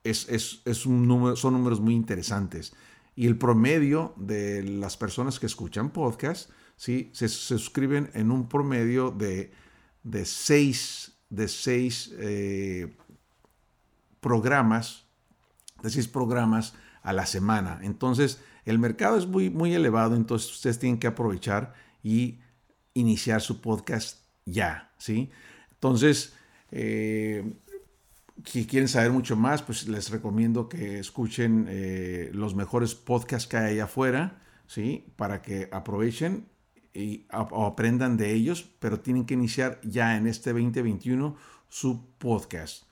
es, 0.04 0.86
un 0.86 1.08
número, 1.08 1.36
son 1.36 1.54
números 1.54 1.80
muy 1.80 1.94
interesantes. 1.94 2.74
Y 3.16 3.28
el 3.28 3.38
promedio 3.38 4.14
de 4.18 4.64
las 4.64 4.98
personas 4.98 5.40
que 5.40 5.46
escuchan 5.46 5.92
podcast, 5.92 6.50
¿sí? 6.78 7.12
se, 7.14 7.28
suscriben 7.28 8.10
en 8.14 8.32
un 8.32 8.50
promedio 8.50 9.12
de, 9.12 9.52
de 10.02 10.26
de 11.30 11.48
seis 11.48 12.14
eh, 12.20 12.96
programas, 14.20 15.06
de 15.82 15.90
seis 15.90 16.08
programas 16.08 16.74
a 17.02 17.12
la 17.12 17.26
semana. 17.26 17.80
Entonces, 17.84 18.40
el 18.66 18.80
mercado 18.80 19.18
es 19.18 19.28
muy, 19.28 19.50
muy 19.50 19.74
elevado, 19.74 20.16
entonces 20.16 20.52
ustedes 20.52 20.80
tienen 20.80 21.00
que 21.00 21.08
aprovechar 21.08 21.74
y 22.02 22.40
iniciar 22.94 23.42
su 23.42 23.62
podcast 23.62 24.26
ya, 24.46 24.92
¿sí? 24.98 25.32
Entonces, 25.72 26.34
eh, 26.72 27.54
si 28.46 28.66
quieren 28.66 28.88
saber 28.88 29.12
mucho 29.12 29.36
más, 29.36 29.62
pues 29.62 29.88
les 29.88 30.10
recomiendo 30.10 30.70
que 30.70 31.00
escuchen 31.00 31.68
eh, 31.70 32.30
los 32.34 32.56
mejores 32.56 32.96
podcasts 32.96 33.48
que 33.48 33.58
hay 33.58 33.74
allá 33.74 33.86
afuera, 33.86 34.42
¿sí? 34.68 35.06
Para 35.16 35.42
que 35.42 35.70
aprovechen 35.72 36.48
y 36.94 37.26
aprendan 37.30 38.18
de 38.18 38.34
ellos, 38.34 38.70
pero 38.80 39.00
tienen 39.00 39.26
que 39.26 39.34
iniciar 39.34 39.80
ya 39.84 40.16
en 40.18 40.28
este 40.28 40.52
2021 40.54 41.36
su 41.70 42.06
podcast. 42.18 42.84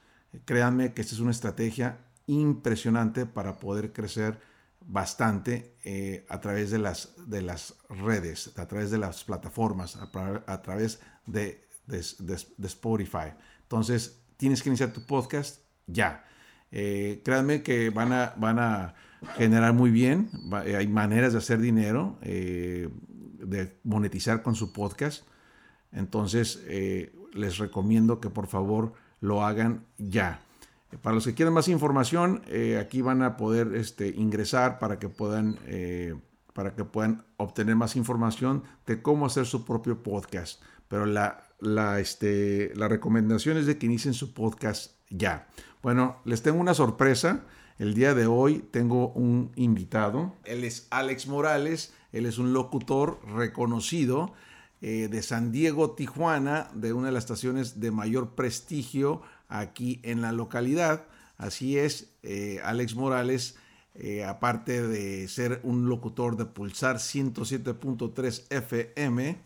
Créanme 0.46 0.94
que 0.94 1.02
esta 1.02 1.14
es 1.14 1.20
una 1.20 1.32
estrategia 1.32 2.00
impresionante 2.28 3.26
para 3.26 3.60
poder 3.60 3.94
crecer 3.94 4.40
bastante 4.86 5.76
eh, 5.84 6.26
a 6.30 6.40
través 6.40 6.72
de 6.72 6.80
las, 6.80 7.14
de 7.28 7.42
las 7.42 7.76
redes, 7.90 8.52
a 8.58 8.68
través 8.68 8.92
de 8.92 8.98
las 8.98 9.24
plataformas, 9.24 9.96
a, 9.98 10.62
través 10.62 11.00
de, 11.26 11.68
de, 11.88 12.68
Spotify. 12.68 13.34
Entonces, 13.64 14.22
tienes 14.38 14.62
que 14.62 14.70
iniciar 14.70 14.92
tu 14.92 15.06
podcast 15.06 15.62
ya. 15.88 16.26
Eh, 16.72 17.22
créanme 17.24 17.64
que 17.64 17.90
van 17.90 18.12
a, 18.14 18.34
van 18.38 18.60
a 18.60 18.96
generar 19.36 19.74
muy 19.74 19.92
bien. 19.92 20.30
Eh, 20.66 20.76
hay 20.76 20.88
maneras 20.88 21.34
de 21.34 21.40
hacer 21.40 21.60
dinero, 21.60 22.18
de 22.22 23.80
monetizar 23.84 24.42
con 24.42 24.56
su 24.56 24.74
podcast. 24.74 25.26
Entonces, 25.92 26.64
les 27.34 27.58
recomiendo 27.58 28.20
que 28.20 28.30
por 28.30 28.48
favor 28.48 28.94
lo 29.20 29.46
hagan 29.46 29.86
ya. 29.98 30.42
Para 31.02 31.16
los 31.16 31.26
que 31.26 31.34
quieran 31.34 31.54
más 31.54 31.68
información, 31.68 32.42
eh, 32.48 32.78
aquí 32.80 33.02
van 33.02 33.22
a 33.22 33.38
poder 33.38 33.76
este, 33.76 34.10
ingresar 34.10 34.80
para 34.80 35.00
que 35.00 35.10
puedan 35.10 35.58
eh, 35.66 36.16
para 36.54 36.76
que 36.76 36.84
puedan 36.84 37.24
obtener 37.38 37.76
más 37.76 37.96
información 37.96 38.64
de 38.86 39.02
cómo 39.02 39.26
hacer 39.26 39.46
su 39.46 39.64
propio 39.64 40.04
podcast. 40.04 40.62
Pero 40.88 41.06
la, 41.06 41.44
la, 41.60 42.00
este, 42.00 42.74
la 42.76 42.88
recomendación 42.88 43.58
es 43.58 43.66
de 43.66 43.78
que 43.78 43.86
inicien 43.86 44.14
su 44.14 44.34
podcast 44.34 44.98
ya. 45.10 45.48
Bueno, 45.82 46.18
les 46.26 46.42
tengo 46.42 46.60
una 46.60 46.74
sorpresa. 46.74 47.46
El 47.80 47.94
día 47.94 48.14
de 48.14 48.28
hoy 48.28 48.60
tengo 48.72 49.14
un 49.14 49.52
invitado. 49.56 50.36
Él 50.44 50.64
es 50.64 50.88
Alex 50.92 51.28
Morales. 51.28 51.94
Él 52.12 52.26
es 52.26 52.38
un 52.38 52.54
locutor 52.54 53.20
reconocido 53.26 54.34
eh, 54.82 55.08
de 55.10 55.22
San 55.22 55.52
Diego, 55.52 55.92
Tijuana, 55.92 56.70
de 56.74 56.92
una 56.92 57.08
de 57.08 57.14
las 57.14 57.24
estaciones 57.24 57.80
de 57.80 57.92
mayor 57.92 58.36
prestigio 58.36 59.22
aquí 59.52 60.00
en 60.04 60.22
la 60.22 60.32
localidad. 60.32 61.06
Así 61.38 61.78
es, 61.78 62.14
eh, 62.24 62.60
Alex 62.64 62.96
Morales, 62.96 63.56
eh, 63.96 64.24
aparte 64.24 64.88
de 64.88 65.28
ser 65.28 65.60
un 65.64 65.90
locutor 65.90 66.38
de 66.38 66.46
Pulsar 66.46 66.98
107.3 66.98 68.46
FM, 68.50 69.38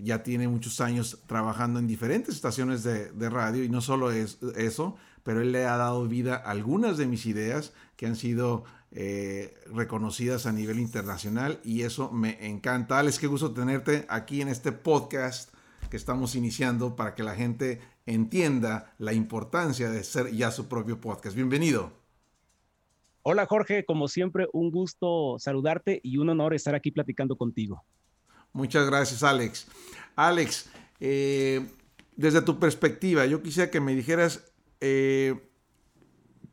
ya 0.00 0.22
tiene 0.22 0.46
muchos 0.46 0.80
años 0.80 1.18
trabajando 1.26 1.80
en 1.80 1.88
diferentes 1.88 2.36
estaciones 2.36 2.84
de, 2.84 3.30
radio 3.30 3.64
y 3.64 3.68
no 3.68 3.80
solo 3.80 4.12
es 4.12 4.38
eso, 4.56 4.96
pero 5.24 5.40
él 5.40 5.50
le 5.50 5.66
ha 5.66 5.76
dado 5.76 6.06
vida 6.06 6.36
a 6.36 6.52
algunas 6.52 6.96
de 6.96 7.06
mis 7.06 7.26
ideas 7.26 7.72
que 7.96 8.06
han 8.06 8.14
sido 8.14 8.64
eh, 8.90 9.54
reconocidas 9.70 10.46
a 10.46 10.52
nivel 10.52 10.78
internacional 10.78 11.60
y 11.62 11.82
eso 11.82 12.10
me 12.10 12.48
encanta. 12.48 12.98
Alex, 12.98 13.18
qué 13.18 13.26
gusto 13.26 13.52
tenerte 13.52 14.06
aquí 14.08 14.40
en 14.40 14.48
este 14.48 14.72
podcast 14.72 15.52
que 15.90 15.98
estamos 15.98 16.34
iniciando 16.34 16.96
para 16.96 17.14
que 17.14 17.22
la 17.22 17.34
gente 17.34 17.82
entienda 18.08 18.94
la 18.98 19.12
importancia 19.12 19.90
de 19.90 20.02
ser 20.02 20.32
ya 20.32 20.50
su 20.50 20.66
propio 20.66 21.00
podcast. 21.00 21.36
Bienvenido. 21.36 21.92
Hola 23.22 23.44
Jorge, 23.46 23.84
como 23.84 24.08
siempre, 24.08 24.48
un 24.52 24.70
gusto 24.70 25.36
saludarte 25.38 26.00
y 26.02 26.16
un 26.16 26.30
honor 26.30 26.54
estar 26.54 26.74
aquí 26.74 26.90
platicando 26.90 27.36
contigo. 27.36 27.84
Muchas 28.52 28.86
gracias, 28.86 29.22
Alex. 29.22 29.68
Alex, 30.16 30.70
eh, 31.00 31.66
desde 32.16 32.40
tu 32.40 32.58
perspectiva, 32.58 33.26
yo 33.26 33.42
quisiera 33.42 33.70
que 33.70 33.80
me 33.80 33.94
dijeras 33.94 34.52
eh, 34.80 35.50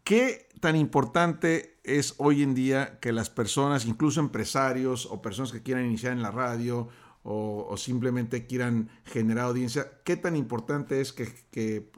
qué 0.03 0.50
tan 0.59 0.75
importante 0.75 1.79
es 1.85 2.15
hoy 2.17 2.43
en 2.43 2.53
día 2.53 3.00
que 3.00 3.13
las 3.13 3.29
personas, 3.29 3.85
incluso 3.85 4.19
empresarios 4.19 5.05
o 5.05 5.21
personas 5.21 5.53
que 5.53 5.63
quieran 5.63 5.85
iniciar 5.85 6.12
en 6.12 6.21
la 6.21 6.31
radio 6.31 6.89
o, 7.27 7.75
simplemente 7.75 8.46
quieran 8.46 8.89
generar 9.03 9.46
audiencia, 9.46 10.00
qué 10.03 10.15
tan 10.15 10.36
importante 10.36 11.01
es 11.01 11.12
que, 11.12 11.89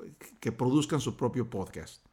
produzcan 0.58 1.02
su 1.02 1.18
propio 1.18 1.50
podcast? 1.50 2.06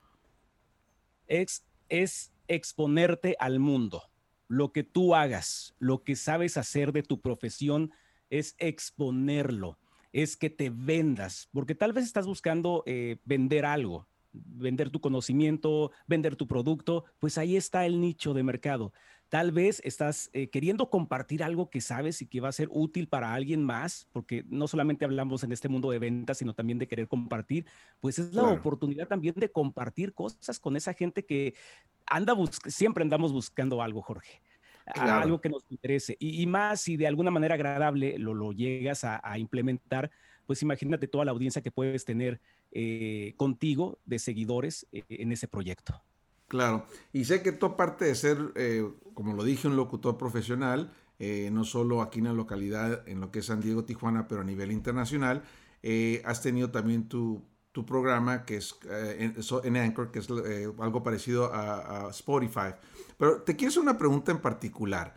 Es, 1.29 1.65
es 1.89 2.33
exponerte 2.49 3.37
al 3.39 3.61
mundo. 3.61 4.03
Lo 4.49 4.73
que 4.73 4.83
tú 4.83 5.15
hagas, 5.15 5.77
lo 5.79 6.03
que 6.03 6.17
sabes 6.17 6.57
hacer 6.57 6.93
de 6.93 7.05
tu 7.05 7.21
profesión 7.21 7.93
es 8.31 8.57
exponerlo, 8.59 9.79
es 10.13 10.37
que 10.37 10.51
te 10.51 10.71
vendas, 10.71 11.49
porque 11.53 11.77
tal 11.77 11.93
vez 11.93 12.05
estás 12.05 12.27
buscando 12.27 12.83
eh, 12.85 13.19
vender 13.25 13.65
algo, 13.65 14.09
vender 14.33 14.91
tu 14.91 15.01
conocimiento, 15.01 15.93
vender 16.09 16.35
tu 16.35 16.49
producto, 16.49 17.05
pues 17.21 17.39
ahí 17.39 17.57
está 17.57 17.87
el 17.87 18.01
nicho 18.01 18.35
de 18.35 18.43
mercado. 18.43 18.93
Tal 19.35 19.51
vez 19.51 19.83
estás 19.85 20.31
eh, 20.33 20.49
queriendo 20.49 20.91
compartir 20.91 21.43
algo 21.43 21.69
que 21.69 21.81
sabes 21.81 22.23
y 22.23 22.27
que 22.27 22.41
va 22.41 22.51
a 22.51 22.53
ser 22.53 22.69
útil 22.71 23.09
para 23.09 23.35
alguien 23.35 23.65
más, 23.65 24.07
porque 24.13 24.45
no 24.47 24.69
solamente 24.69 25.05
hablamos 25.05 25.43
en 25.43 25.51
este 25.51 25.69
mundo 25.69 25.91
de 25.91 25.99
ventas, 25.99 26.39
sino 26.39 26.55
también 26.55 26.79
de 26.79 26.87
querer 26.87 27.09
compartir, 27.09 27.67
pues 27.99 28.21
es 28.21 28.33
la 28.33 28.45
oportunidad 28.45 29.09
también 29.09 29.35
de 29.35 29.51
compartir 29.51 30.15
cosas 30.15 30.61
con 30.61 30.77
esa 30.77 30.95
gente 30.95 31.27
que 31.27 31.55
anda, 32.07 32.37
siempre 32.69 33.03
andamos 33.03 33.33
buscando 33.33 33.83
algo, 33.83 34.03
Jorge. 34.03 34.41
Algo 34.87 35.41
que 35.41 35.49
nos 35.49 35.65
interese. 35.69 36.17
Y, 36.21 36.47
más 36.47 36.83
si 36.83 36.97
de 36.97 37.09
alguna 37.09 37.33
manera 37.33 37.57
agradable 37.57 38.17
lo, 38.21 38.35
lo 38.35 38.53
llegas 38.53 39.03
a, 39.03 39.21
a 39.29 39.37
implementar, 39.41 40.13
pues 40.47 40.63
imagínate 40.63 41.09
toda 41.09 41.25
la 41.25 41.33
audiencia 41.33 41.61
que 41.61 41.73
puedes 41.73 42.05
tener 42.05 42.41
eh, 42.71 43.35
contigo 43.37 43.99
de 44.05 44.21
seguidores 44.21 44.87
eh, 44.93 45.03
en 45.09 45.33
ese 45.33 45.49
proyecto. 45.49 46.05
Claro, 46.55 46.87
y 47.13 47.25
sé 47.25 47.43
que 47.43 47.51
tú 47.51 47.67
aparte 47.67 48.05
de 48.05 48.15
ser, 48.15 48.53
eh, 48.55 48.89
como 49.13 49.35
lo 49.35 49.43
dije, 49.43 49.67
un 49.67 49.75
locutor 49.75 50.17
profesional, 50.17 50.93
no 51.51 51.65
solo 51.65 52.01
aquí 52.01 52.21
en 52.21 52.27
la 52.27 52.33
localidad, 52.33 53.09
en 53.09 53.21
lo 53.21 53.33
que 53.33 53.41
es 53.41 53.47
San 53.47 53.61
Diego, 53.61 53.85
Tijuana, 53.85 54.29
pero 54.29 54.43
a 54.43 54.45
nivel 54.45 54.71
internacional, 54.71 55.43
has 56.25 56.43
tenido 56.43 56.71
también 56.71 57.09
tu, 57.09 57.43
tu, 57.73 57.85
programa 57.85 58.45
que 58.45 58.59
es 58.59 58.77
en, 58.85 59.77
Anchor, 59.77 60.13
que 60.13 60.21
es 60.21 60.29
algo 60.31 61.03
parecido 61.03 61.53
a, 61.53 62.09
Spotify. 62.11 62.75
Pero 63.19 63.43
te 63.43 63.57
quiero 63.57 63.71
hacer 63.71 63.83
una 63.83 63.99
pregunta 63.99 64.31
en 64.31 64.39
particular, 64.39 65.17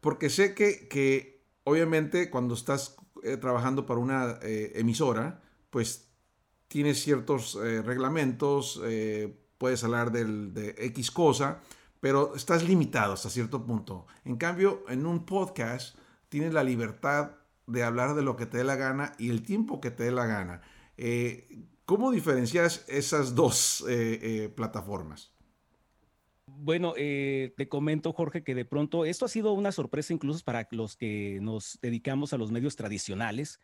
porque 0.00 0.30
sé 0.30 0.54
que, 0.54 0.88
que 0.88 1.44
obviamente 1.64 2.30
cuando 2.30 2.54
estás 2.54 2.96
trabajando 3.38 3.84
para 3.84 4.00
una 4.00 4.38
emisora, 4.40 5.42
pues 5.68 6.12
tienes 6.72 7.02
ciertos 7.02 7.58
eh, 7.62 7.82
reglamentos, 7.82 8.80
eh, 8.86 9.36
puedes 9.62 9.84
hablar 9.84 10.10
de 10.10 10.74
X 10.76 11.12
cosa, 11.12 11.60
pero 12.00 12.34
estás 12.34 12.64
limitado 12.68 13.12
hasta 13.12 13.30
cierto 13.30 13.64
punto. 13.64 14.08
En 14.24 14.34
cambio, 14.36 14.82
en 14.88 15.06
un 15.06 15.24
podcast 15.24 15.96
tienes 16.28 16.52
la 16.52 16.64
libertad 16.64 17.36
de 17.68 17.84
hablar 17.84 18.16
de 18.16 18.22
lo 18.22 18.34
que 18.34 18.46
te 18.46 18.56
dé 18.58 18.64
la 18.64 18.74
gana 18.74 19.12
y 19.20 19.30
el 19.30 19.44
tiempo 19.44 19.80
que 19.80 19.92
te 19.92 20.02
dé 20.02 20.10
la 20.10 20.26
gana. 20.26 20.62
Eh, 20.96 21.64
¿Cómo 21.84 22.10
diferencias 22.10 22.84
esas 22.88 23.36
dos 23.36 23.84
plataformas? 24.56 25.32
Bueno, 26.46 26.94
te 26.94 27.68
comento, 27.68 28.12
Jorge, 28.12 28.42
que 28.42 28.56
de 28.56 28.64
pronto 28.64 29.04
esto 29.04 29.26
ha 29.26 29.28
sido 29.28 29.52
una 29.52 29.70
sorpresa 29.70 30.12
incluso 30.12 30.44
para 30.44 30.66
los 30.72 30.96
que 30.96 31.38
nos 31.40 31.78
dedicamos 31.80 32.32
a 32.32 32.36
los 32.36 32.50
medios 32.50 32.74
tradicionales 32.74 33.60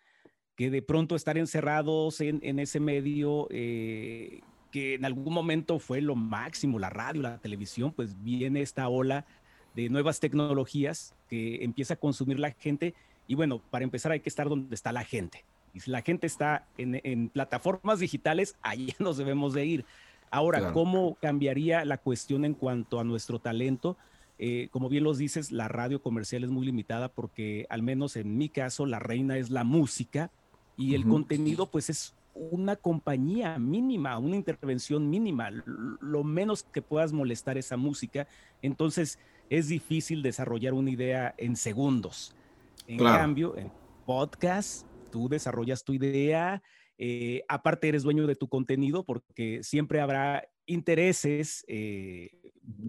que 0.58 0.70
de 0.70 0.82
pronto 0.82 1.14
estar 1.14 1.38
encerrados 1.38 2.20
en, 2.20 2.58
ese 2.58 2.80
medio 2.80 3.46
eh, 3.48 4.40
que 4.78 4.94
en 4.94 5.04
algún 5.04 5.34
momento 5.34 5.80
fue 5.80 6.00
lo 6.00 6.14
máximo, 6.14 6.78
la 6.78 6.88
radio, 6.88 7.22
la 7.22 7.38
televisión, 7.38 7.90
pues 7.90 8.22
viene 8.22 8.62
esta 8.62 8.88
ola 8.88 9.26
de 9.74 9.88
nuevas 9.88 10.20
tecnologías 10.20 11.16
que 11.28 11.64
empieza 11.64 11.94
a 11.94 11.96
consumir 11.96 12.38
la 12.38 12.52
gente. 12.52 12.94
Y 13.26 13.34
bueno, 13.34 13.60
para 13.70 13.82
empezar 13.82 14.12
hay 14.12 14.20
que 14.20 14.28
estar 14.28 14.48
donde 14.48 14.72
está 14.76 14.92
la 14.92 15.02
gente. 15.02 15.44
Y 15.74 15.80
si 15.80 15.90
la 15.90 16.02
gente 16.02 16.28
está 16.28 16.64
en, 16.76 17.28
plataformas 17.28 17.98
digitales, 17.98 18.56
ahí 18.62 18.94
nos 19.00 19.16
debemos 19.16 19.52
de 19.52 19.66
ir. 19.66 19.84
Ahora, 20.30 20.72
¿cómo 20.72 21.16
cambiaría 21.20 21.84
la 21.84 21.98
cuestión 21.98 22.44
en 22.44 22.54
cuanto 22.54 23.00
a 23.00 23.04
nuestro 23.04 23.40
talento? 23.40 23.96
Eh, 24.38 24.68
como 24.70 24.88
bien 24.88 25.02
los 25.02 25.18
dices, 25.18 25.50
la 25.50 25.66
radio 25.66 26.00
comercial 26.00 26.44
es 26.44 26.50
muy 26.50 26.64
limitada 26.64 27.08
porque 27.08 27.66
al 27.68 27.82
menos 27.82 28.14
en 28.14 28.38
mi 28.38 28.48
caso 28.48 28.86
la 28.86 29.00
reina 29.00 29.38
es 29.38 29.50
la 29.50 29.64
música 29.64 30.30
y 30.76 30.94
el 30.94 31.04
contenido 31.04 31.66
pues 31.66 31.90
es 31.90 32.14
una 32.38 32.76
compañía 32.76 33.58
mínima, 33.58 34.18
una 34.18 34.36
intervención 34.36 35.10
mínima, 35.10 35.50
lo 36.00 36.24
menos 36.24 36.62
que 36.62 36.82
puedas 36.82 37.12
molestar 37.12 37.58
esa 37.58 37.76
música, 37.76 38.28
entonces 38.62 39.18
es 39.50 39.68
difícil 39.68 40.22
desarrollar 40.22 40.74
una 40.74 40.90
idea 40.90 41.34
en 41.38 41.56
segundos. 41.56 42.34
En 42.86 42.98
cambio, 42.98 43.56
en 43.56 43.70
podcast, 44.06 44.86
tú 45.10 45.28
desarrollas 45.28 45.84
tu 45.84 45.92
idea, 45.92 46.62
eh, 46.96 47.44
aparte 47.48 47.88
eres 47.88 48.02
dueño 48.02 48.26
de 48.26 48.34
tu 48.34 48.48
contenido 48.48 49.04
porque 49.04 49.62
siempre 49.62 50.00
habrá 50.00 50.48
intereses 50.66 51.64
eh, 51.68 52.30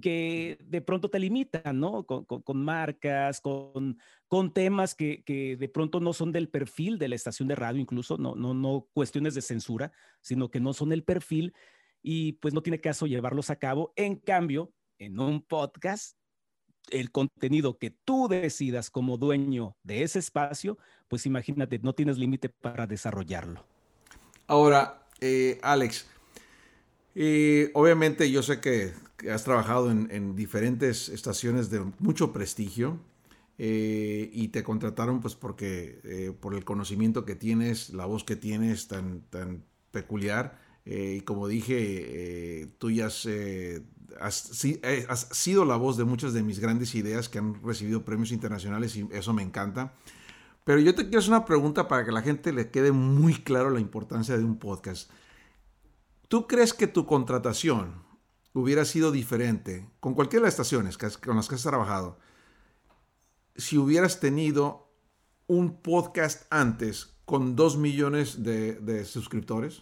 que 0.02 0.58
de 0.62 0.82
pronto 0.82 1.10
te 1.10 1.20
limitan, 1.20 1.80
¿no? 1.80 2.04
Con, 2.06 2.63
marcas, 2.63 3.42
con, 3.42 3.98
con 4.28 4.54
temas 4.54 4.96
que, 4.96 5.24
que, 5.24 5.58
de 5.58 5.70
pronto 5.70 6.00
no 6.00 6.13
son 6.13 6.32
del 6.32 6.50
perfil 6.50 6.98
de 6.98 7.08
la 7.08 7.15
estación 7.15 7.48
de 7.48 7.56
radio, 7.56 7.82
incluso, 7.82 8.18
no, 8.18 8.36
no, 8.36 8.54
no 8.54 8.88
cuestiones 8.94 9.36
de 9.36 9.42
censura, 9.42 9.92
sino 10.22 10.50
que 10.50 10.60
no 10.60 10.74
son 10.74 10.92
el 10.92 11.04
perfil 11.04 11.54
y 12.02 12.34
pues 12.34 12.54
no 12.54 12.62
tiene 12.62 12.82
caso 12.82 13.08
llevarlos 13.08 13.50
a 13.50 13.58
cabo. 13.58 13.94
En 13.96 14.15
cambio, 14.15 14.72
en 14.98 15.20
un 15.20 15.42
podcast, 15.42 16.18
el 16.92 17.12
contenido 17.12 17.78
que 17.78 17.92
tú 17.92 18.28
decidas 18.28 18.89
como 18.89 19.18
dueño 19.18 19.78
de 19.84 20.04
ese 20.04 20.20
espacio, 20.20 20.78
pues 21.08 21.26
imagínate, 21.26 21.80
no 21.80 21.94
tienes 21.94 22.18
límite 22.18 22.50
para 22.50 22.88
desarrollarlo. 22.88 23.65
Ahora, 24.48 25.08
eh, 25.22 25.60
Alex, 25.62 26.08
eh, 27.15 27.72
obviamente 27.74 28.30
yo 28.32 28.43
sé 28.43 28.60
que 28.60 28.93
has 29.30 29.43
trabajado 29.43 29.91
en, 29.91 30.36
diferentes 30.36 31.10
estaciones 31.10 31.69
de 31.69 31.84
mucho 32.00 32.32
prestigio 32.32 33.00
eh, 33.58 34.30
y 34.32 34.50
te 34.50 34.63
contrataron 34.63 35.19
pues 35.19 35.36
porque 35.36 36.00
eh, 36.04 36.32
por 36.39 36.56
el 36.56 36.63
conocimiento 36.63 37.26
que 37.26 37.36
tienes, 37.36 37.89
la 37.89 38.06
voz 38.06 38.24
que 38.24 38.36
tienes 38.36 38.88
tan, 38.88 39.22
tan 39.30 39.63
peculiar 39.91 40.58
y 40.86 41.22
como 41.22 41.48
dije, 41.48 42.67
tú 42.80 42.89
ya 42.89 43.08
has, 43.08 43.28
has, 44.19 45.28
sido 45.32 45.63
la 45.63 45.76
voz 45.76 45.98
de 45.98 46.04
muchas 46.04 46.34
de 46.34 46.41
mis 46.41 46.60
grandes 46.60 46.95
ideas 46.95 47.30
que 47.30 47.38
han 47.38 47.62
recibido 47.62 48.04
premios 48.04 48.32
internacionales 48.32 48.95
y 48.95 49.08
eso 49.12 49.32
me 49.32 49.43
encanta. 49.43 49.93
Pero 50.63 50.80
yo 50.80 50.95
te 50.95 51.04
quiero 51.04 51.19
hacer 51.19 51.32
una 51.32 51.45
pregunta 51.45 51.88
para 51.88 52.06
que 52.06 52.12
la 52.12 52.22
gente 52.22 52.54
le 52.54 52.69
quede 52.69 52.91
muy 52.91 53.36
claro 53.36 53.69
la 53.69 53.80
importancia 53.80 54.38
de 54.38 54.43
un 54.43 54.58
podcast. 54.58 55.12
¿Tú 56.30 56.46
crees 56.46 56.76
que 56.76 56.86
tu 56.86 57.08
contratación 57.08 58.04
hubiera 58.54 58.86
sido 58.86 59.12
diferente 59.12 59.89
con 60.00 60.13
cualquiera 60.13 60.44
de 60.44 60.46
las 60.46 60.54
estaciones 60.54 60.96
con 60.96 61.36
las 61.36 61.50
que 61.50 61.56
has 61.56 61.63
trabajado? 61.63 62.20
Si 63.56 63.80
hubieras 63.80 64.20
tenido 64.20 64.94
un 65.48 65.82
podcast 65.82 66.46
antes 66.52 67.18
con 67.26 67.56
dos 67.56 67.78
millones 67.78 68.44
de, 68.44 69.06
suscriptores? 69.06 69.82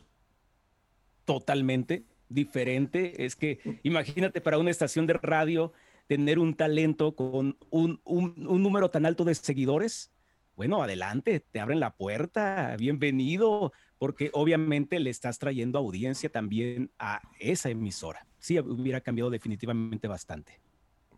Totalmente 1.26 2.06
diferente. 2.30 3.26
Es 3.26 3.36
que 3.36 3.82
imagínate 3.84 4.40
para 4.40 4.58
una 4.58 4.72
estación 4.72 5.06
de 5.06 5.16
radio 5.16 5.74
tener 6.08 6.40
un 6.40 6.54
talento 6.54 7.14
con 7.14 7.58
un, 7.72 8.00
un 8.06 8.64
número 8.64 8.90
tan 8.90 9.06
alto 9.06 9.26
de 9.26 9.36
seguidores 9.36 10.14
bueno, 10.58 10.82
adelante, 10.82 11.40
te 11.40 11.60
abren 11.60 11.80
la 11.80 11.96
puerta, 11.96 12.76
bienvenido, 12.80 13.74
porque 13.98 14.30
obviamente 14.34 15.00
le 15.00 15.10
estás 15.10 15.40
trayendo 15.40 15.80
audiencia 15.80 16.30
también 16.30 16.92
a 17.00 17.22
esa 17.40 17.70
emisora. 17.70 18.26
Sí, 18.40 18.60
hubiera 18.60 19.02
cambiado 19.02 19.30
definitivamente 19.30 20.08
bastante. 20.08 20.60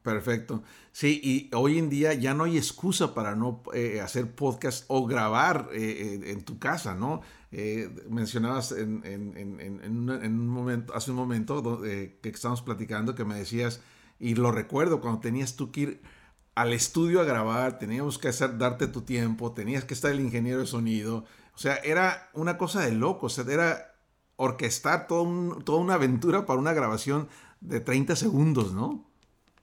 Perfecto. 0.01 0.63
Sí, 0.91 1.19
y 1.21 1.53
hoy 1.53 1.77
en 1.77 1.89
día 1.89 2.13
ya 2.13 2.33
no 2.33 2.45
hay 2.45 2.57
excusa 2.57 3.13
para 3.13 3.35
no 3.35 3.61
eh, 3.73 3.99
hacer 4.01 4.31
podcast 4.33 4.85
o 4.87 5.05
grabar 5.05 5.69
eh, 5.73 6.21
eh, 6.23 6.31
en 6.31 6.43
tu 6.43 6.57
casa, 6.59 6.95
¿no? 6.95 7.21
mencionabas 8.09 8.71
en, 8.73 9.01
un 9.83 10.47
momento, 10.47 10.93
hace 10.93 11.09
un 11.09 11.17
momento 11.17 11.81
que 11.81 12.19
estábamos 12.21 12.61
platicando 12.61 13.15
que 13.15 13.25
me 13.25 13.39
decías, 13.39 13.81
y 14.19 14.35
lo 14.35 14.51
recuerdo 14.51 15.01
cuando 15.01 15.19
tenías 15.19 15.55
tú 15.55 15.71
que 15.71 15.79
ir 15.79 16.01
al 16.53 16.73
estudio 16.73 17.21
a 17.21 17.23
grabar, 17.23 17.79
teníamos 17.79 18.19
que 18.19 18.27
hacer, 18.27 18.59
darte 18.59 18.85
tu 18.85 19.01
tiempo, 19.01 19.51
tenías 19.53 19.83
que 19.83 19.95
estar 19.95 20.11
el 20.11 20.19
ingeniero 20.19 20.59
de 20.59 20.67
sonido. 20.67 21.25
O 21.59 21.61
sea, 21.61 21.75
era 21.83 22.29
una 22.33 22.57
cosa 22.57 22.85
de 22.85 22.93
loco, 22.93 23.25
o 23.25 23.29
sea, 23.29 23.43
era 23.51 23.93
orquestar 24.37 25.07
todo 25.07 25.59
toda 25.65 25.79
una 25.79 25.95
aventura 25.95 26.45
para 26.45 26.57
una 26.57 26.71
grabación 26.71 27.27
de 27.59 27.81
30 27.81 28.15
segundos, 28.15 28.71
¿no? 28.71 29.11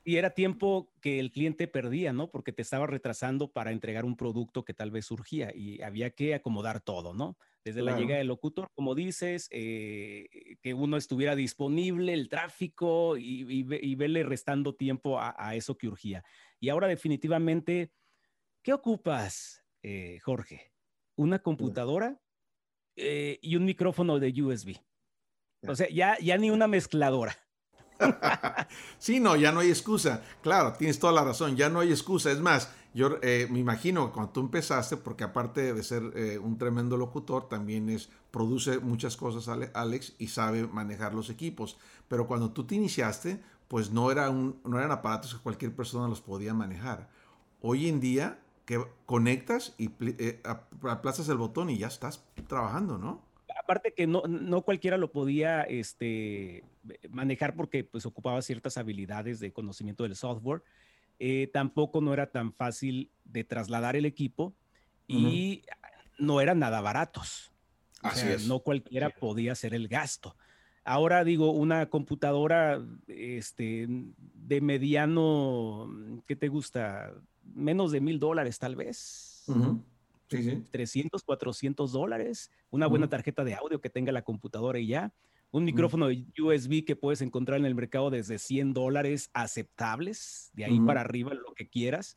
Y 0.04 0.16
era 0.16 0.34
tiempo 0.34 0.92
que 1.00 1.18
el 1.18 1.32
cliente 1.32 1.66
perdía, 1.66 2.12
¿no? 2.12 2.30
Porque 2.30 2.52
te 2.52 2.60
estaba 2.60 2.86
retrasando 2.86 3.50
para 3.50 3.72
entregar 3.72 4.04
un 4.04 4.14
producto 4.14 4.62
que 4.62 4.74
tal 4.74 4.90
vez 4.90 5.06
surgía 5.06 5.54
y 5.54 5.80
había 5.80 6.10
que 6.10 6.34
acomodar 6.34 6.82
todo, 6.82 7.14
¿no? 7.14 7.38
Desde 7.64 7.80
la 7.80 7.98
llegada 7.98 8.18
del 8.18 8.26
locutor, 8.28 8.68
como 8.74 8.94
dices, 8.94 9.48
eh, 9.50 10.58
que 10.60 10.74
uno 10.74 10.98
estuviera 10.98 11.34
disponible, 11.34 12.12
el 12.12 12.28
tráfico 12.28 13.16
y, 13.16 13.46
y, 13.48 13.94
verle 13.94 14.22
restando 14.22 14.74
tiempo 14.74 15.18
a, 15.18 15.54
eso 15.54 15.78
que 15.78 15.88
urgía. 15.88 16.22
Y 16.60 16.68
ahora 16.68 16.88
definitivamente, 16.88 17.90
¿qué 18.62 18.74
ocupas, 18.74 19.64
eh, 19.82 20.18
Jorge? 20.22 20.75
Una 21.16 21.40
computadora 21.40 22.20
eh, 22.96 23.38
y 23.42 23.56
un 23.56 23.64
micrófono 23.64 24.18
de 24.18 24.42
USB. 24.42 24.76
O 25.66 25.74
sea, 25.74 25.88
ya, 25.88 26.18
ya 26.18 26.36
ni 26.36 26.50
una 26.50 26.68
mezcladora. 26.68 27.36
sí, 28.98 29.20
no, 29.20 29.36
ya 29.36 29.52
no 29.52 29.60
hay 29.60 29.70
excusa. 29.70 30.22
Claro, 30.42 30.74
tienes 30.74 30.98
toda 30.98 31.12
la 31.12 31.24
razón, 31.24 31.56
ya 31.56 31.68
no 31.68 31.80
hay 31.80 31.90
excusa. 31.90 32.30
Es 32.30 32.40
más, 32.40 32.70
yo 32.94 33.18
eh, 33.22 33.48
me 33.50 33.58
imagino 33.58 34.12
cuando 34.12 34.32
tú 34.32 34.40
empezaste, 34.40 34.98
porque 34.98 35.24
aparte 35.24 35.72
de 35.72 35.82
ser 35.82 36.02
un 36.42 36.58
tremendo 36.58 36.96
locutor, 36.96 37.48
también 37.48 37.88
es, 37.88 38.10
produce 38.30 38.78
muchas 38.78 39.16
cosas 39.16 39.48
Alex 39.72 40.14
y 40.18 40.28
sabe 40.28 40.66
manejar 40.66 41.14
los 41.14 41.30
equipos. 41.30 41.78
Pero 42.08 42.26
cuando 42.26 42.52
tú 42.52 42.64
te 42.64 42.74
iniciaste, 42.74 43.40
pues 43.68 43.90
no, 43.90 44.10
era 44.10 44.30
un, 44.30 44.60
no 44.64 44.78
eran 44.78 44.92
aparatos 44.92 45.34
que 45.34 45.40
cualquier 45.40 45.74
persona 45.74 46.08
los 46.08 46.20
podía 46.20 46.54
manejar. 46.54 47.08
Hoy 47.60 47.88
en 47.88 48.00
día, 48.00 48.38
que 48.66 48.84
conectas 49.06 49.74
y 49.78 49.90
eh, 50.00 50.42
aplazas 50.82 51.28
el 51.28 51.38
botón 51.38 51.70
y 51.70 51.78
ya 51.78 51.86
estás 51.86 52.26
trabajando, 52.48 52.98
¿no? 52.98 53.24
Aparte 53.62 53.94
que 53.94 54.06
no, 54.06 54.22
no 54.28 54.62
cualquiera 54.62 54.98
lo 54.98 55.12
podía 55.12 55.62
este, 55.62 56.64
manejar 57.08 57.54
porque 57.54 57.84
pues 57.84 58.04
ocupaba 58.06 58.42
ciertas 58.42 58.76
habilidades 58.76 59.40
de 59.40 59.52
conocimiento 59.52 60.02
del 60.02 60.16
software. 60.16 60.62
Eh, 61.18 61.48
tampoco 61.52 62.00
no 62.00 62.12
era 62.12 62.30
tan 62.30 62.52
fácil 62.52 63.10
de 63.24 63.44
trasladar 63.44 63.96
el 63.96 64.04
equipo 64.04 64.52
y 65.06 65.62
no 66.18 66.40
eran 66.40 66.58
nada 66.58 66.80
baratos. 66.80 67.52
Así 68.02 68.28
es. 68.28 68.46
No 68.46 68.60
cualquiera 68.60 69.10
podía 69.10 69.52
hacer 69.52 69.74
el 69.74 69.88
gasto. 69.88 70.36
Ahora 70.84 71.24
digo, 71.24 71.50
una 71.52 71.86
computadora 71.86 72.80
este, 73.08 73.86
de 73.88 74.60
mediano, 74.60 75.88
¿qué 76.26 76.36
te 76.36 76.48
gusta? 76.48 77.12
Menos 77.54 77.92
de 77.92 78.00
mil 78.00 78.18
dólares 78.18 78.58
tal 78.58 78.76
vez. 78.76 79.44
sí, 80.28 80.42
sí. 80.42 80.64
300, 80.70 81.22
400 81.22 81.92
dólares. 81.92 82.50
Una 82.70 82.86
buena 82.86 83.08
tarjeta 83.08 83.44
de 83.44 83.54
audio 83.54 83.80
que 83.80 83.90
tenga 83.90 84.12
la 84.12 84.22
computadora 84.22 84.78
y 84.78 84.88
ya. 84.88 85.12
Un 85.52 85.64
micrófono 85.64 86.08
de 86.08 86.26
USB 86.38 86.84
que 86.84 86.96
puedes 86.96 87.22
encontrar 87.22 87.58
en 87.58 87.66
el 87.66 87.74
mercado 87.74 88.10
desde 88.10 88.38
100 88.38 88.74
dólares 88.74 89.30
aceptables, 89.32 90.50
de 90.54 90.64
ahí 90.64 90.80
para 90.80 91.00
arriba, 91.00 91.32
lo 91.34 91.54
que 91.54 91.68
quieras. 91.68 92.16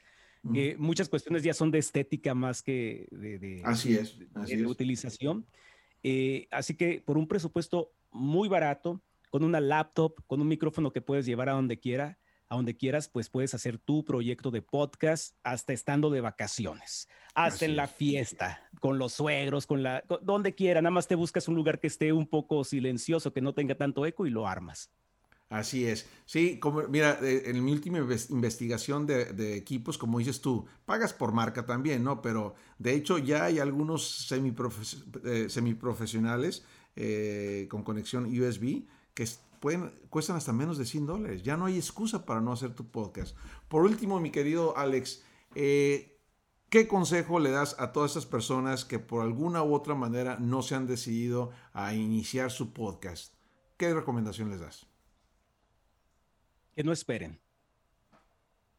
muchas 0.78 1.08
cuestiones 1.10 1.44
ya 1.44 1.54
son 1.54 1.72
de 1.72 1.80
estética 1.80 2.34
más 2.34 2.62
que 2.62 3.08
de, 3.12 3.62
así 3.63 3.96
es, 3.96 4.18
utilización. 4.65 5.46
Eh, 6.04 6.48
así 6.52 6.76
que 6.76 7.02
por 7.06 7.18
un 7.18 7.28
presupuesto 7.28 7.92
muy 8.12 8.50
barato, 8.50 9.02
con 9.30 9.44
una 9.44 9.60
laptop, 9.60 10.15
con 10.28 10.42
un 10.42 10.48
micrófono 10.48 10.92
que 10.92 11.02
puedes 11.02 11.26
llevar 11.26 11.50
a 11.50 11.54
donde 11.54 11.80
quiera, 11.80 12.18
a 12.50 12.56
donde 12.56 12.76
quieras, 12.76 13.08
pues 13.08 13.30
puedes 13.30 13.54
hacer 13.54 13.78
tu 13.78 14.04
proyecto 14.04 14.50
de 14.52 14.62
podcast 14.62 15.36
hasta 15.44 15.72
estando 15.72 16.10
de 16.10 16.22
vacaciones, 16.22 17.08
hasta 17.36 17.66
en 17.66 17.76
la 17.76 17.88
fiesta, 17.88 18.68
con 18.80 18.98
los 18.98 19.14
suegros, 19.14 19.68
con 19.68 19.84
la, 19.84 20.04
donde 20.22 20.56
quiera, 20.56 20.82
nada 20.82 20.92
más 20.92 21.08
te 21.08 21.16
buscas 21.16 21.48
un 21.48 21.56
lugar 21.56 21.80
que 21.80 21.88
esté 21.88 22.12
un 22.12 22.28
poco 22.28 22.64
silencioso, 22.64 23.32
que 23.32 23.42
no 23.42 23.54
tenga 23.54 23.76
tanto 23.76 24.06
eco 24.06 24.26
y 24.26 24.32
lo 24.32 24.48
armas. 24.48 24.92
Así 25.50 25.86
es. 25.86 26.08
Sí, 26.26 26.60
como, 26.60 26.84
mira, 26.88 27.20
eh, 27.24 27.44
en 27.46 27.64
mi 27.64 27.72
última 27.72 27.98
investigación 27.98 29.08
de, 29.08 29.56
equipos, 29.58 29.98
como 29.98 30.20
dices 30.20 30.42
tú, 30.42 30.68
pagas 30.86 31.12
por 31.12 31.32
marca 31.32 31.66
también, 31.66 32.04
¿no? 32.04 32.22
Pero 32.22 32.54
de 32.78 32.94
hecho 32.94 33.18
ya 33.18 33.46
hay 33.46 33.58
algunos 33.58 34.32
eh, 34.32 35.50
semiprofesionales 35.50 36.64
eh, 36.96 37.68
con 37.70 37.84
conexión 37.84 38.26
USB 38.26 38.84
que 39.16 39.28
pueden, 39.60 39.91
cuestan 40.10 40.36
hasta 40.36 40.54
menos 40.54 40.78
de 40.78 40.86
100 40.86 41.06
dólares. 41.06 41.43
Ya 41.43 41.58
no 41.58 41.65
hay 41.65 41.78
excusa 41.78 42.26
para 42.26 42.41
no 42.41 42.52
hacer 42.52 42.74
tu 42.74 42.89
podcast. 42.89 43.36
Por 43.67 43.84
último, 43.84 44.19
mi 44.19 44.32
querido 44.32 44.78
Alex, 44.78 45.24
¿qué 45.54 46.88
consejo 46.88 47.39
le 47.39 47.52
das 47.52 47.76
a 47.80 47.91
todas 47.91 48.12
esas 48.12 48.26
personas 48.26 48.86
que 48.86 49.00
por 49.00 49.24
alguna 49.24 49.63
u 49.63 49.74
otra 49.74 49.95
manera 49.95 50.38
no 50.39 50.62
se 50.62 50.76
han 50.76 50.88
decidido 50.88 51.52
a 51.74 51.93
iniciar 51.93 52.52
su 52.52 52.74
podcast? 52.74 53.34
¿Qué 53.78 53.93
recomendación 53.93 54.50
les 54.50 54.60
das? 54.60 54.89
que 56.80 56.84
no 56.86 56.93
esperen, 56.93 57.41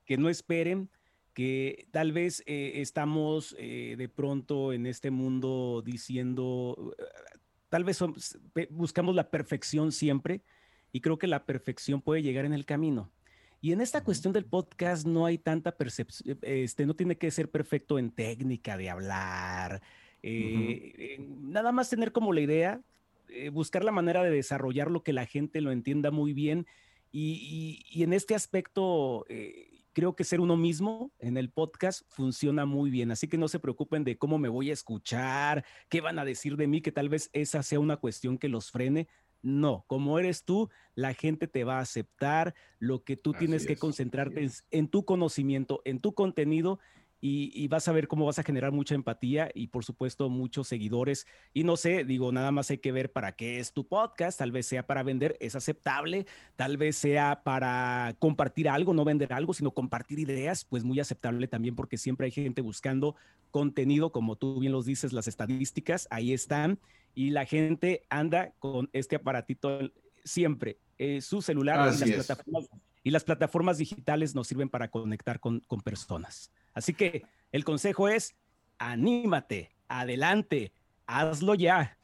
que 0.06 0.16
no 0.16 0.30
esperen, 0.30 0.88
que 1.34 1.86
tal 1.90 2.12
vez 2.12 2.42
eh, 2.46 2.72
estamos 2.76 3.54
eh, 3.58 3.94
de 3.98 4.08
pronto 4.08 4.72
en 4.72 4.86
este 4.86 5.10
mundo 5.10 5.82
diciendo, 5.84 6.94
eh, 6.98 7.04
tal 7.68 7.84
vez 7.84 8.02
buscamos 8.70 9.14
la 9.14 9.30
perfección 9.30 9.92
siempre 9.92 10.42
y 10.92 11.00
creo 11.00 11.18
que 11.18 11.26
la 11.26 11.44
perfección 11.44 12.00
puede 12.00 12.22
llegar 12.22 12.44
en 12.44 12.52
el 12.52 12.64
camino. 12.64 13.10
Y 13.60 13.72
en 13.72 13.80
esta 13.80 14.02
cuestión 14.02 14.32
del 14.32 14.46
podcast 14.46 15.06
no 15.06 15.26
hay 15.26 15.36
tanta 15.36 15.72
percepción, 15.72 16.38
este, 16.42 16.86
no 16.86 16.94
tiene 16.94 17.18
que 17.18 17.30
ser 17.30 17.50
perfecto 17.50 17.98
en 17.98 18.10
técnica 18.10 18.76
de 18.76 18.88
hablar, 18.88 19.82
nada 20.22 21.72
más 21.72 21.90
tener 21.90 22.12
como 22.12 22.32
la 22.32 22.40
idea, 22.40 22.80
buscar 23.52 23.84
la 23.84 23.92
manera 23.92 24.22
de 24.22 24.30
desarrollar 24.30 24.90
lo 24.90 25.02
que 25.02 25.12
la 25.12 25.26
gente 25.26 25.60
lo 25.60 25.72
entienda 25.72 26.10
muy 26.10 26.32
bien 26.32 26.66
y, 27.12 28.02
en 28.02 28.12
este 28.12 28.34
aspecto, 28.34 29.24
eh, 29.28 29.82
creo 29.92 30.14
que 30.14 30.24
ser 30.24 30.40
uno 30.40 30.56
mismo 30.56 31.10
en 31.18 31.36
el 31.36 31.50
podcast 31.50 32.02
funciona 32.08 32.66
muy 32.66 32.90
bien. 32.90 33.10
Así 33.10 33.28
que 33.28 33.38
no 33.38 33.48
se 33.48 33.58
preocupen 33.58 34.04
de 34.04 34.16
cómo 34.16 34.38
me 34.38 34.48
voy 34.48 34.70
a 34.70 34.74
escuchar, 34.74 35.64
qué 35.88 36.00
van 36.00 36.18
a 36.18 36.24
decir 36.24 36.56
de 36.56 36.68
mí, 36.68 36.80
que 36.80 36.92
tal 36.92 37.08
vez 37.08 37.30
esa 37.32 37.62
sea 37.62 37.80
una 37.80 37.96
cuestión 37.96 38.38
que 38.38 38.48
los 38.48 38.70
frene. 38.70 39.08
No, 39.42 39.84
como 39.86 40.18
eres 40.18 40.44
tú, 40.44 40.68
la 40.94 41.14
gente 41.14 41.46
te 41.46 41.64
va 41.64 41.78
a 41.78 41.82
aceptar. 41.82 42.54
Lo 42.78 43.04
que 43.04 43.16
tú 43.16 43.32
tienes 43.32 43.66
que 43.66 43.76
concentrarte 43.76 44.44
es 44.44 44.64
en 44.70 44.88
tu 44.88 45.04
conocimiento, 45.04 45.80
en 45.84 46.00
tu 46.00 46.14
contenido 46.14 46.78
y, 47.22 47.68
vas 47.68 47.86
a 47.86 47.92
ver 47.92 48.08
cómo 48.08 48.24
vas 48.24 48.38
a 48.38 48.42
generar 48.42 48.72
mucha 48.72 48.94
empatía 48.94 49.50
y 49.54 49.68
por 49.68 49.84
supuesto 49.84 50.28
muchos 50.30 50.68
seguidores. 50.68 51.26
Y 51.52 51.64
no 51.64 51.76
sé, 51.76 52.04
digo, 52.04 52.32
nada 52.32 52.50
más 52.50 52.70
hay 52.70 52.78
que 52.78 52.92
ver 52.92 53.12
para 53.12 53.32
qué 53.32 53.58
es 53.60 53.72
tu 53.72 53.86
podcast, 53.86 54.38
tal 54.38 54.52
vez 54.52 54.66
sea 54.66 54.86
para 54.86 55.02
vender, 55.02 55.36
es 55.40 55.54
aceptable, 55.54 56.26
tal 56.56 56.78
vez 56.78 56.96
sea 56.96 57.42
para 57.44 58.16
compartir 58.18 58.68
algo, 58.68 58.94
no 58.94 59.04
vender 59.04 59.32
algo, 59.32 59.52
sino 59.52 59.72
compartir 59.72 60.18
ideas, 60.18 60.64
pues 60.64 60.82
muy 60.82 60.98
aceptable 60.98 61.46
también 61.46 61.76
porque 61.76 61.98
siempre 61.98 62.24
hay 62.26 62.32
gente 62.32 62.62
buscando 62.62 63.16
contenido, 63.50 64.12
como 64.12 64.36
tú 64.36 64.58
bien 64.58 64.72
los 64.72 64.86
dices, 64.86 65.12
las 65.12 65.28
estadísticas, 65.28 66.08
ahí 66.10 66.32
están, 66.32 66.78
y 67.14 67.30
la 67.30 67.46
gente 67.46 68.04
anda 68.08 68.52
con 68.58 68.88
este 68.92 69.16
aparatito 69.16 69.90
siempre, 70.24 70.78
eh, 70.98 71.20
su 71.20 71.42
celular 71.42 71.92
y 71.94 71.98
las, 71.98 72.26
plataformas, 72.26 72.68
y 73.02 73.10
las, 73.10 73.24
plataformas, 73.24 73.78
digitales 73.78 74.34
nos 74.34 74.46
sirven 74.46 74.68
para 74.68 74.88
conectar 74.88 75.40
con, 75.40 75.60
con 75.60 75.80
personas. 75.80 76.50
Así 76.74 76.94
que 76.94 77.24
el 77.52 77.64
consejo 77.64 78.08
es, 78.08 78.34
anímate, 78.78 79.70
adelante, 79.88 80.72
hazlo 81.06 81.54
ya. 81.54 81.96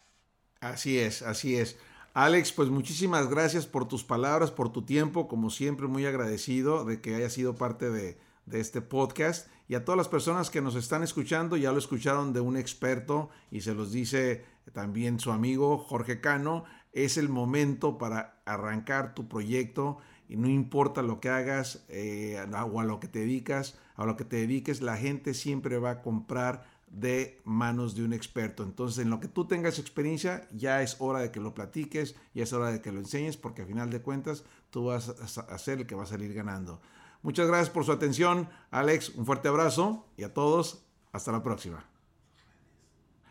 Así 0.61 0.99
es, 0.99 1.23
así 1.23 1.57
es. 1.57 1.79
Alex, 2.15 2.53
pues 2.53 2.71
muchísimas 2.71 3.29
gracias 3.29 3.67
por 3.67 3.87
tus 3.87 4.03
palabras, 4.03 4.51
por 4.51 4.73
tu 4.73 4.83
tiempo, 4.83 5.29
como 5.29 5.51
siempre 5.51 5.87
muy 5.87 6.07
agradecido 6.07 6.85
de 6.85 7.01
que 7.01 7.15
hayas 7.15 7.35
sido 7.35 7.57
parte 7.57 7.91
de, 7.91 8.17
de 8.47 8.61
este 8.61 8.81
podcast 8.81 9.49
y 9.69 9.75
a 9.75 9.85
todas 9.85 9.99
las 9.99 10.09
personas 10.09 10.49
que 10.49 10.63
nos 10.63 10.77
están 10.77 11.03
escuchando, 11.03 11.57
ya 11.57 11.73
lo 11.73 11.79
escucharon 11.79 12.33
de 12.33 12.41
un 12.41 12.57
experto 12.57 13.31
y 13.51 13.61
se 13.61 13.75
los 13.75 13.93
dice 13.93 14.45
también 14.73 15.21
su 15.21 15.31
amigo 15.31 15.79
Jorge 15.79 16.21
Cano, 16.21 16.65
es 16.93 17.17
el 17.17 17.29
momento 17.29 17.99
para 17.99 18.41
arrancar 18.45 19.15
tu 19.15 19.29
proyecto 19.29 19.99
y 20.29 20.37
no 20.37 20.49
importa 20.49 21.03
lo 21.03 21.21
que 21.21 21.29
hagas 21.29 21.85
eh, 21.89 22.45
o 22.73 22.81
a 22.81 22.85
lo 22.85 23.01
que 23.01 23.09
te 23.09 23.21
dedicas, 23.21 23.79
a 23.97 24.05
lo 24.05 24.17
que 24.17 24.25
te 24.25 24.37
dediques, 24.37 24.81
la 24.81 24.97
gente 24.97 25.35
siempre 25.35 25.79
va 25.79 25.91
a 25.91 26.03
comprar 26.03 26.65
de 26.89 27.41
manos 27.45 27.95
de 27.95 28.05
un 28.05 28.13
experto. 28.13 28.63
Entonces, 28.63 29.05
en 29.05 29.11
lo 29.11 29.21
que 29.21 29.29
tú 29.29 29.47
tengas 29.47 29.79
experiencia, 29.79 30.49
ya 30.53 30.83
es 30.83 30.97
hora 30.99 31.21
de 31.21 31.31
que 31.31 31.41
lo 31.41 31.55
platiques, 31.55 32.17
ya 32.35 32.45
es 32.45 32.53
hora 32.53 32.71
de 32.71 32.81
que 32.81 32.93
lo 32.93 33.01
enseñes, 33.01 33.37
porque 33.37 33.63
a 33.63 33.67
final 33.67 33.91
de 33.91 34.01
cuentas 34.01 34.45
tú 34.71 34.87
vas 34.87 35.09
a 35.09 35.59
ser 35.59 35.81
el 35.81 35.87
que 35.87 35.95
va 35.95 36.05
a 36.05 36.07
salir 36.07 36.33
ganando. 36.33 36.81
Muchas 37.23 37.49
gracias 37.49 37.71
por 37.71 37.85
su 37.85 37.93
atención. 37.93 38.49
Alex, 38.71 39.11
un 39.11 39.27
fuerte 39.27 39.49
abrazo 39.49 40.07
y 40.17 40.23
a 40.23 40.33
todos, 40.33 40.85
hasta 41.13 41.33
la 41.33 41.43
próxima. 41.43 41.85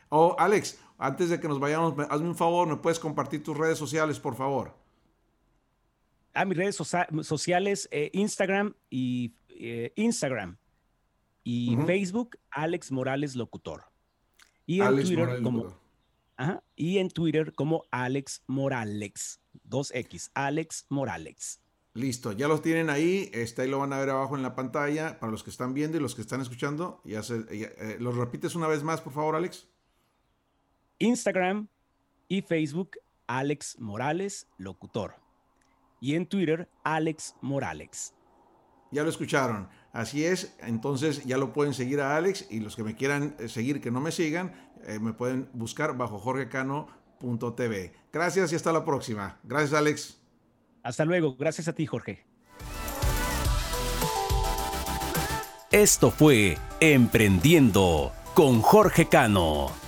Oh, 0.09 0.35
Alex, 0.37 0.79
antes 0.97 1.29
de 1.29 1.39
que 1.39 1.47
nos 1.47 1.59
vayamos, 1.59 1.93
hazme 2.09 2.29
un 2.29 2.35
favor, 2.35 2.67
¿me 2.67 2.77
puedes 2.77 2.99
compartir 2.99 3.43
tus 3.43 3.57
redes 3.57 3.77
sociales, 3.77 4.19
por 4.19 4.35
favor? 4.35 4.73
Ah, 6.33 6.45
mis 6.45 6.57
redes 6.57 6.75
sociales, 6.75 7.87
eh, 7.91 8.09
Instagram 8.13 8.73
y 8.89 9.33
eh, 9.49 9.93
Instagram 9.95 10.57
y 11.43 11.77
Facebook, 11.85 12.37
Alex 12.51 12.91
Morales 12.91 13.35
Locutor. 13.35 13.85
Y 14.65 14.81
en 14.81 14.95
Twitter 14.95 15.41
como 15.41 15.85
y 16.75 16.97
en 16.97 17.09
Twitter 17.09 17.53
como 17.53 17.85
Alex 17.91 18.43
Morales, 18.47 19.39
2X, 19.69 20.31
Alex 20.33 20.85
Morales. 20.89 21.61
Listo, 21.93 22.33
ya 22.33 22.49
los 22.49 22.61
tienen 22.61 22.89
ahí, 22.89 23.29
está 23.31 23.61
ahí 23.61 23.69
lo 23.69 23.79
van 23.79 23.93
a 23.93 23.99
ver 23.99 24.09
abajo 24.09 24.35
en 24.35 24.43
la 24.43 24.53
pantalla 24.53 25.17
para 25.17 25.31
los 25.31 25.43
que 25.43 25.49
están 25.49 25.73
viendo 25.73 25.97
y 25.97 26.01
los 26.01 26.13
que 26.13 26.21
están 26.21 26.41
escuchando. 26.41 27.01
Ya 27.05 27.23
se, 27.23 27.45
eh, 27.49 27.97
¿Los 28.01 28.17
repites 28.17 28.55
una 28.55 28.67
vez 28.67 28.83
más, 28.83 28.99
por 28.99 29.13
favor, 29.13 29.35
Alex? 29.35 29.69
Instagram 30.99 31.67
y 32.27 32.41
Facebook, 32.41 32.97
Alex 33.27 33.79
Morales, 33.79 34.47
locutor. 34.57 35.15
Y 35.99 36.15
en 36.15 36.27
Twitter, 36.27 36.69
Alex 36.83 37.35
Morales. 37.41 38.13
Ya 38.91 39.03
lo 39.03 39.09
escucharon. 39.09 39.67
Así 39.91 40.25
es, 40.25 40.55
entonces 40.59 41.23
ya 41.25 41.37
lo 41.37 41.53
pueden 41.53 41.73
seguir 41.73 42.01
a 42.01 42.17
Alex 42.17 42.47
y 42.49 42.59
los 42.59 42.75
que 42.75 42.83
me 42.83 42.95
quieran 42.95 43.35
eh, 43.39 43.47
seguir 43.47 43.81
que 43.81 43.91
no 43.91 44.01
me 44.01 44.11
sigan, 44.11 44.53
eh, 44.85 44.99
me 44.99 45.13
pueden 45.13 45.49
buscar 45.53 45.97
bajo 45.97 46.19
jorgecano.tv. 46.19 47.93
Gracias 48.11 48.51
y 48.51 48.55
hasta 48.55 48.73
la 48.73 48.83
próxima. 48.83 49.39
Gracias, 49.43 49.73
Alex. 49.73 50.21
Hasta 50.83 51.05
luego. 51.05 51.35
Gracias 51.35 51.67
a 51.67 51.73
ti, 51.73 51.85
Jorge. 51.85 52.25
Esto 55.71 56.11
fue 56.11 56.57
Emprendiendo 56.79 58.13
con 58.33 58.61
Jorge 58.61 59.07
Cano. 59.07 59.84